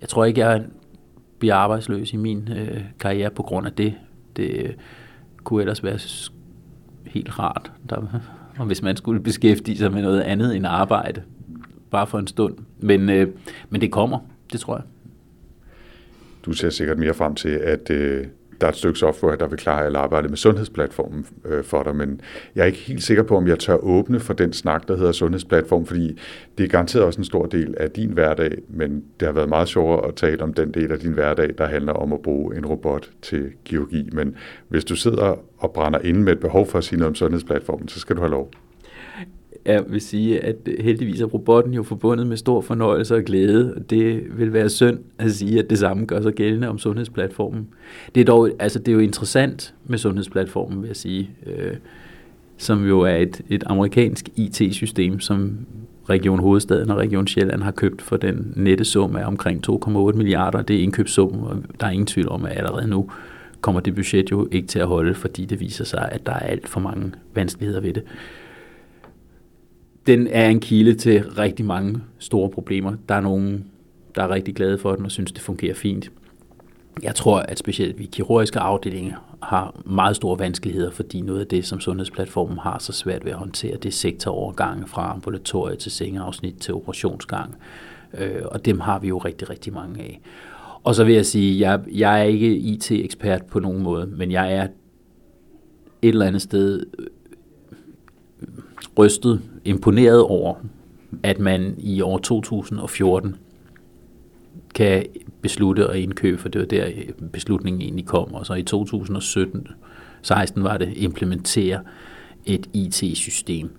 [0.00, 0.64] Jeg tror ikke, jeg
[1.38, 3.94] bliver arbejdsløs i min øh, karriere på grund af det.
[4.36, 4.74] Det øh,
[5.44, 5.98] kunne ellers være
[7.06, 7.96] helt rart, der,
[8.58, 11.22] og hvis man skulle beskæftige sig med noget andet end arbejde,
[11.90, 12.54] bare for en stund.
[12.80, 13.28] Men, øh,
[13.70, 14.18] men det kommer,
[14.52, 14.84] det tror jeg.
[16.44, 18.26] Du ser sikkert mere frem til, at øh,
[18.60, 21.96] der er et stykke software, der vil klare alle arbejde med sundhedsplatformen øh, for dig,
[21.96, 22.20] men
[22.54, 25.12] jeg er ikke helt sikker på, om jeg tør åbne for den snak, der hedder
[25.12, 26.18] sundhedsplatform, fordi
[26.58, 29.68] det er garanteret også en stor del af din hverdag, men det har været meget
[29.68, 32.66] sjovere at tale om den del af din hverdag, der handler om at bruge en
[32.66, 34.08] robot til kirurgi.
[34.12, 34.36] Men
[34.68, 37.88] hvis du sidder og brænder inde med et behov for at sige noget om sundhedsplatformen,
[37.88, 38.50] så skal du have lov.
[39.66, 43.74] Jeg vil sige, at heldigvis er robotten jo forbundet med stor fornøjelse og glæde.
[43.76, 47.68] og Det vil være synd at sige, at det samme gør sig gældende om sundhedsplatformen.
[48.14, 51.74] Det er, dog, altså, det er jo interessant med sundhedsplatformen, vil jeg sige, øh,
[52.56, 55.58] som jo er et, et amerikansk IT-system, som
[56.10, 60.62] Region Hovedstaden og Region Sjælland har købt for den nette sum af omkring 2,8 milliarder.
[60.62, 63.10] Det er indkøbssum, og der er ingen tvivl om, at allerede nu
[63.60, 66.38] kommer det budget jo ikke til at holde, fordi det viser sig, at der er
[66.38, 68.02] alt for mange vanskeligheder ved det
[70.06, 72.92] den er en kilde til rigtig mange store problemer.
[73.08, 73.64] Der er nogen,
[74.14, 76.10] der er rigtig glade for den og synes, det fungerer fint.
[77.02, 81.66] Jeg tror, at specielt vi kirurgiske afdelinger har meget store vanskeligheder, fordi noget af det,
[81.66, 86.54] som sundhedsplatformen har så svært ved at håndtere, det er sektorovergange fra ambulatorie til sengeafsnit
[86.60, 87.54] til operationsgang.
[88.18, 90.20] Øh, og dem har vi jo rigtig, rigtig mange af.
[90.84, 94.54] Og så vil jeg sige, jeg, jeg er ikke IT-ekspert på nogen måde, men jeg
[94.54, 94.66] er
[96.02, 96.86] et eller andet sted
[98.98, 100.54] rystet, imponeret over,
[101.22, 103.36] at man i år 2014
[104.74, 105.06] kan
[105.42, 109.68] beslutte at indkøbe, for det var der øh, beslutningen egentlig kom, og så i 2017
[110.22, 111.80] 16 var det implementere
[112.46, 113.70] et IT-system,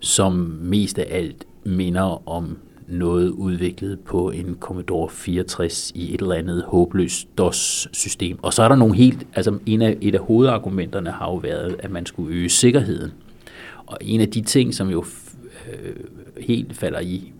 [0.00, 2.58] som mest af alt minder om
[2.88, 8.38] noget udviklet på en Commodore 64 i et eller andet håbløst DOS-system.
[8.42, 11.76] Og så er der nogle helt, altså en af, et af hovedargumenterne har jo været,
[11.78, 13.12] at man skulle øge sikkerheden
[13.88, 15.04] og en af de ting, som jo
[15.72, 15.94] øh,
[16.40, 17.32] helt falder i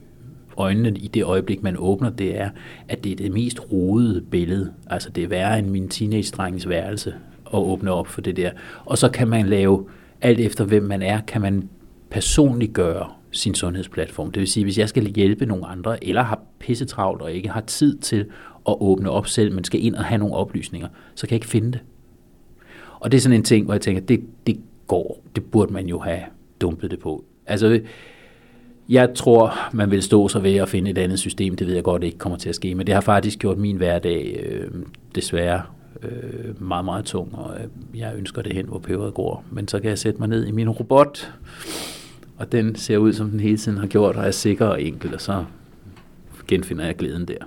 [0.57, 2.51] øjnene i det øjeblik, man åbner, det er,
[2.88, 4.72] at det er det mest rodede billede.
[4.90, 7.14] Altså det er værre end min teenage-drengens værelse
[7.46, 8.51] at åbne op for det der.
[8.84, 9.86] Og så kan man lave,
[10.20, 11.68] alt efter hvem man er, kan man
[12.11, 14.32] personligt gøre sin sundhedsplatform.
[14.32, 17.61] Det vil sige, hvis jeg skal hjælpe nogle andre, eller har pissetravlt og ikke har
[17.61, 18.26] tid til
[18.68, 21.46] at åbne op selv, men skal ind og have nogle oplysninger, så kan jeg ikke
[21.46, 21.80] finde det.
[23.01, 25.86] Og det er sådan en ting, hvor jeg tænker, det, det går, det burde man
[25.86, 26.20] jo have
[26.61, 27.25] dumpet det på.
[27.47, 27.81] Altså,
[28.89, 31.57] jeg tror, man vil stå sig ved at finde et andet system.
[31.57, 33.77] Det ved jeg godt ikke kommer til at ske, men det har faktisk gjort min
[33.77, 34.71] hverdag øh,
[35.15, 35.63] desværre
[36.03, 39.45] øh, meget, meget tung, og øh, jeg ønsker det hen, hvor peberet går.
[39.51, 41.33] Men så kan jeg sætte mig ned i min robot,
[42.37, 45.15] og den ser ud, som den hele tiden har gjort, og er sikker og enkel,
[45.15, 45.45] og så
[46.49, 47.45] genfinder jeg glæden der.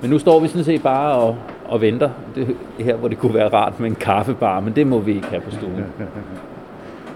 [0.00, 1.38] Men nu står vi sådan set bare og,
[1.68, 2.10] og venter.
[2.34, 5.26] Det her, hvor det kunne være rart med en kaffebar, men det må vi ikke
[5.26, 5.84] have på stuen.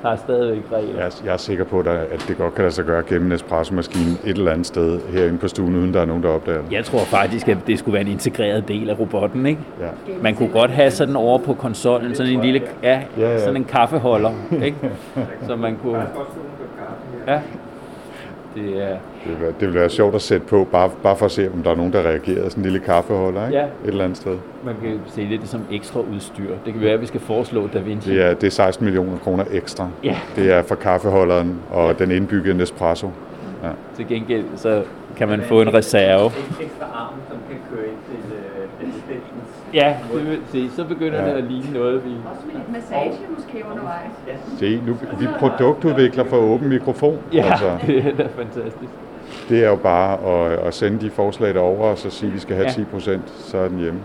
[0.03, 0.97] Der er stadigvæk regler.
[0.97, 3.33] Jeg er, jeg er sikker på, at det godt kan lade sig gøre gennem en
[3.33, 6.73] espresso-maskine et eller andet sted herinde på stuen, uden der er nogen, der opdager det.
[6.73, 9.61] Jeg tror faktisk, at det skulle være en integreret del af robotten, ikke?
[9.81, 9.87] Ja.
[10.23, 13.39] Man kunne godt have sådan over på konsollen, sådan en lille, ja, ja, ja.
[13.39, 14.33] sådan en kaffeholder,
[14.65, 14.77] ikke?
[15.47, 16.07] Så man kunne...
[17.27, 17.41] Ja,
[18.55, 18.97] det, er...
[19.25, 21.51] det, vil være, det vil være sjovt at sætte på, bare, bare for at se,
[21.55, 22.49] om der er nogen, der reagerer.
[22.49, 23.59] Sådan en lille kaffeholder, ikke?
[23.59, 23.65] Ja.
[23.65, 24.39] Et eller andet sted.
[24.65, 26.55] Man kan sælge det som ekstra udstyr.
[26.65, 28.11] Det kan være, at vi skal foreslå Da Vinci.
[28.11, 29.89] Det er, det er 16 millioner kroner ekstra.
[30.05, 30.17] Ja.
[30.37, 31.93] Det er for kaffeholderen og ja.
[31.93, 33.11] den indbyggede Nespresso.
[33.63, 33.71] Ja.
[33.97, 34.83] Til gengæld så
[35.17, 36.25] kan man få en reserve.
[36.25, 38.43] En ekstra arm, som kan køre ind til øh.
[39.75, 41.31] Ja, det vil se, så begynder ja.
[41.31, 42.11] det at ligne noget, vi...
[42.11, 44.13] Også med lidt massage måske undervejs.
[44.59, 47.19] Se, nu, vi produktudvikler for åben mikrofon.
[47.33, 47.79] Ja, altså.
[47.87, 48.93] det er da fantastisk.
[49.49, 52.41] Det er jo bare at, at sende de forslag derover og så sige, at vi
[52.41, 52.73] skal have ja.
[52.73, 54.01] 10 procent, så er den hjemme.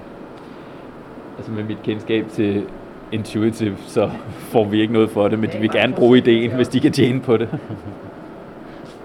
[1.38, 2.64] Altså med mit kendskab til
[3.12, 6.68] Intuitive, så får vi ikke noget for det, men de vil gerne bruge ideen, hvis
[6.68, 7.50] de kan tjene på det.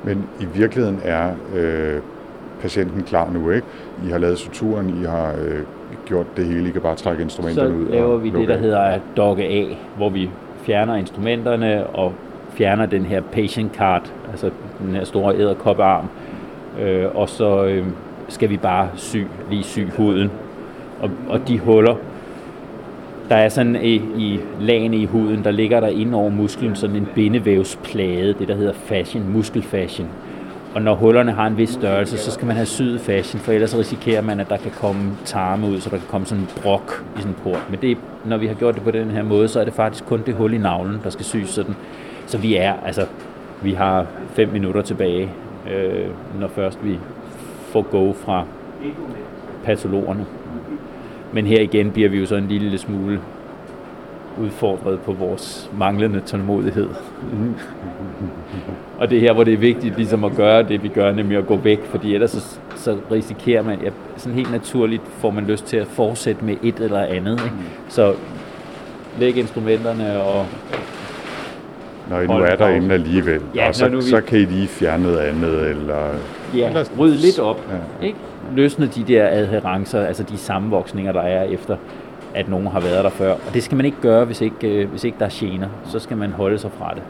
[0.05, 2.01] Men i virkeligheden er øh,
[2.61, 3.67] patienten klar nu, ikke?
[4.07, 5.59] I har lavet suturen, I har øh,
[6.07, 7.87] gjort det hele, I kan bare trække instrumenterne ud.
[7.87, 9.65] Så laver vi det, der hedder dogge A,
[9.97, 10.31] hvor vi
[10.63, 12.13] fjerner instrumenterne og
[12.63, 16.09] fjerner den her patient card, altså den her store æderkoppearm,
[16.81, 17.87] øh, og så øh,
[18.29, 19.17] skal vi bare sy,
[19.51, 20.31] lige sy huden.
[21.01, 21.97] Og, og de huller,
[23.29, 26.97] der er sådan i, i lagene i huden, der ligger der ind over musklen sådan
[26.97, 30.09] en bindevævsplade, det der hedder fashion, muskelfashion.
[30.75, 33.79] Og når hullerne har en vis størrelse, så skal man have syet fashion, for ellers
[33.79, 37.05] risikerer man, at der kan komme tarme ud, så der kan komme sådan en brok
[37.17, 37.67] i sådan en port.
[37.71, 40.07] Men det, når vi har gjort det på den her måde, så er det faktisk
[40.07, 41.75] kun det hul i navlen, der skal syes sådan.
[42.27, 43.07] Så vi er, altså,
[43.63, 45.31] vi har fem minutter tilbage,
[45.73, 46.07] øh,
[46.41, 46.99] når først vi
[47.69, 48.45] får go fra
[49.65, 50.27] patologerne.
[51.33, 53.21] Men her igen bliver vi jo så en lille smule
[54.41, 56.89] udfordret på vores manglende tålmodighed.
[58.99, 61.39] og det er her, hvor det er vigtigt ligesom at gøre det, vi gør, nemlig
[61.39, 65.45] at gå væk, fordi ellers så, så risikerer man, ja, sådan helt naturligt får man
[65.45, 67.33] lyst til at fortsætte med et eller andet.
[67.33, 67.57] Ikke?
[67.89, 68.15] Så
[69.19, 70.47] læg instrumenterne og
[72.11, 75.03] når I nu er derinde alligevel, Ja, og så, vi- så kan I lige fjerne
[75.03, 75.97] noget andet, eller...
[76.57, 77.61] ja, eller- rydde lidt op.
[78.01, 78.07] Ja.
[78.07, 78.19] Ikke?
[78.55, 81.77] Løsne de der adherencer, altså de sammenvoksninger, der er efter,
[82.35, 83.33] at nogen har været der før.
[83.33, 85.69] Og det skal man ikke gøre, hvis ikke, øh, hvis ikke der er gener.
[85.85, 87.03] Så skal man holde sig fra det.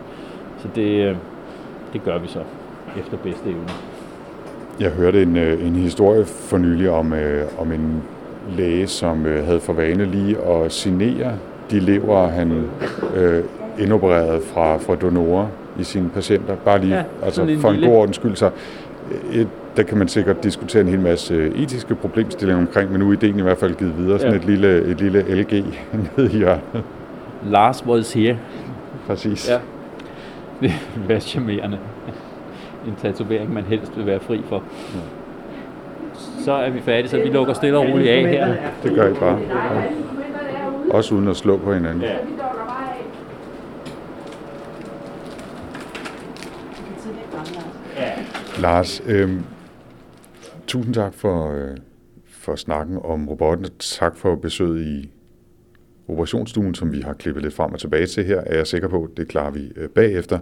[0.59, 1.17] Så det, øh,
[1.93, 2.39] det gør vi så
[3.01, 3.69] efter bedste evne.
[4.81, 8.03] Jeg hørte en, øh, en historie for nylig om, øh, om en
[8.57, 11.33] læge, som øh, havde for vane lige at signere
[11.71, 12.65] de lever, han
[13.17, 13.45] øh,
[13.79, 15.47] indopererede fra, fra donorer
[15.79, 16.57] i sine patienter.
[16.57, 18.37] Bare lige Ja, altså en for en god ordens skyld.
[18.37, 18.51] Så,
[19.33, 19.47] øh,
[19.77, 23.39] der kan man sikkert diskutere en hel masse etiske problemstillinger omkring, men nu er ideen
[23.39, 24.19] i hvert fald givet videre.
[24.19, 24.39] Sådan Ja.
[24.41, 25.53] et, lille, et lille LG
[26.17, 26.63] nede i hjørnet.
[27.47, 28.37] Lars was here.
[29.07, 29.51] Præcis.
[29.51, 29.59] Ja.
[31.09, 31.79] Det er charmerende.
[32.87, 34.63] En tatovering, man helst vil være fri for.
[36.45, 38.55] Så er vi færdige, så vi lukker stille og roligt af her.
[38.83, 39.35] Det gør I bare.
[39.39, 40.93] Ude.
[40.95, 42.03] Også uden at slå på hinanden.
[42.03, 42.09] Ja.
[42.09, 43.05] Vi lukker bare af.
[46.77, 47.53] Du kan tidligere komme,
[48.63, 49.03] Lars.
[49.07, 49.31] Lars, øh,
[50.67, 51.77] tusind tak for, øh,
[52.27, 53.67] for snakken om robotten.
[53.79, 55.11] Tak for besøget i
[56.09, 59.09] operationsstuen, som vi har klippet lidt frem og tilbage til her, er jeg sikker på,
[59.17, 60.39] det klarer vi øh, bagefter.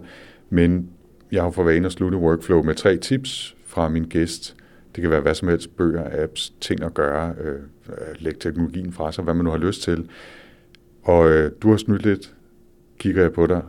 [0.49, 0.89] Men
[1.31, 4.55] jeg har for vane at slutte workflow med tre tips fra min gæst.
[4.95, 8.93] Det kan være hvad som helst, bøger, apps, ting at gøre, øh, at lægge teknologien
[8.93, 10.09] fra sig, hvad man nu har lyst til.
[11.03, 12.35] Og øh, du har snydt lidt,
[12.99, 13.61] kigger jeg på dig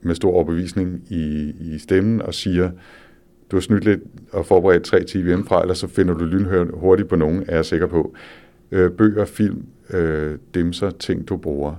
[0.00, 2.70] med stor overbevisning i, i stemmen og siger,
[3.50, 4.00] du har snydt lidt
[4.32, 7.86] og forberedt tre timer hjemmefra, eller så finder du lynhurtigt på nogen, er jeg sikker
[7.86, 8.14] på.
[8.70, 11.74] Øh, bøger, film, øh, dimser, ting du bruger.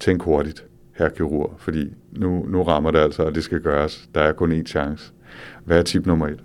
[0.00, 4.08] Tænk hurtigt, herre kirurg, fordi nu, nu rammer det altså, og det skal gøres.
[4.14, 5.12] Der er kun én chance.
[5.64, 6.40] Hvad er tip nummer et?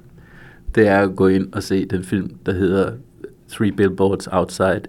[0.76, 2.92] Det er at gå ind og se den film, der hedder
[3.50, 4.82] Three Billboards Outside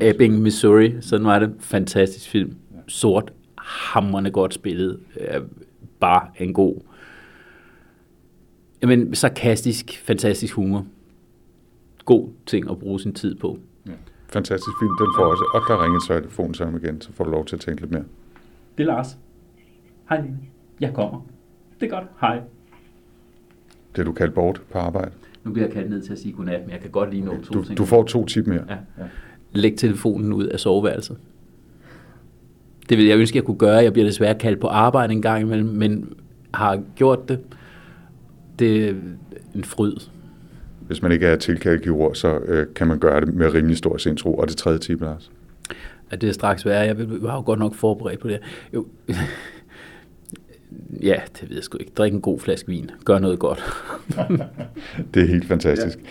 [0.00, 0.94] Ebbing, Missouri.
[1.00, 1.50] Sådan var det.
[1.60, 2.52] Fantastisk film.
[2.88, 4.98] Sort, hamrende godt spillet.
[5.20, 5.40] Øh,
[6.00, 6.80] Bare en god...
[8.84, 10.86] Jamen, sarkastisk, fantastisk humor.
[12.04, 13.58] God ting at bruge sin tid på.
[14.28, 15.44] Fantastisk film, den får også.
[15.54, 17.90] Og der ringer så telefonen sammen igen, så får du lov til at tænke lidt
[17.92, 18.04] mere.
[18.78, 19.18] Det er Lars.
[20.08, 20.38] Hej Line.
[20.80, 21.26] Jeg kommer.
[21.80, 22.04] Det er godt.
[22.20, 22.40] Hej.
[23.96, 25.10] Det du kaldt bort på arbejde.
[25.44, 27.30] Nu bliver jeg kaldt ned til at sige godnat, men jeg kan godt lige nå
[27.42, 27.78] to Du, ting.
[27.78, 28.64] du får to tip mere.
[28.68, 28.76] Ja.
[29.52, 31.16] Læg telefonen ud af soveværelset.
[32.88, 33.76] Det vil jeg ønske, jeg kunne gøre.
[33.76, 36.12] Jeg bliver desværre kaldt på arbejde en gang imellem, men
[36.54, 37.40] har gjort det.
[38.58, 38.94] Det er
[39.54, 39.94] en fryd.
[40.86, 43.96] Hvis man ikke er tilkaldt kirurg, så øh, kan man gøre det med rimelig stor
[43.96, 44.34] sindsro.
[44.34, 45.30] Og det tredje tip, Lars.
[46.10, 46.80] At det er straks værre.
[46.80, 48.40] Jeg var jo godt nok forberedt på det.
[48.74, 48.86] Jo.
[51.02, 51.92] Ja, det ved jeg sgu ikke.
[51.96, 52.90] Drik en god flaske vin.
[53.04, 53.64] Gør noget godt.
[55.14, 55.98] Det er helt fantastisk.
[55.98, 56.08] Ja.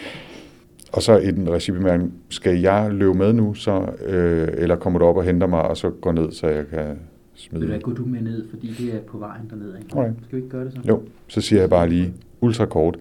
[0.94, 2.14] Og så en regibemærkning.
[2.30, 5.78] Skal jeg løbe med nu, så, øh, eller kommer du op og henter mig, og
[5.78, 7.00] så går ned, så jeg kan
[7.36, 7.80] smide?
[7.80, 9.78] gå du med ned, fordi det er på vejen dernede.
[9.80, 9.98] Ikke?
[9.98, 10.16] Alright.
[10.24, 10.80] Skal vi ikke gøre det så?
[10.88, 12.14] Jo, så siger jeg bare lige
[12.44, 13.00] ultra kort,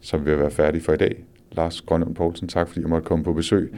[0.00, 1.24] så vil være færdig for i dag.
[1.52, 3.74] Lars Grønlund Poulsen, tak fordi jeg måtte komme på besøg.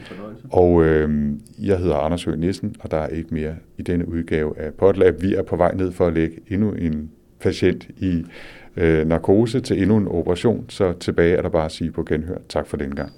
[0.51, 1.29] Og øh,
[1.59, 5.21] jeg hedder Anders Høgh Nissen, og der er ikke mere i denne udgave af Podlab.
[5.21, 8.25] Vi er på vej ned for at lægge endnu en patient i
[8.77, 12.37] øh, narkose til endnu en operation, så tilbage er der bare at sige på genhør.
[12.49, 13.11] Tak for den gang.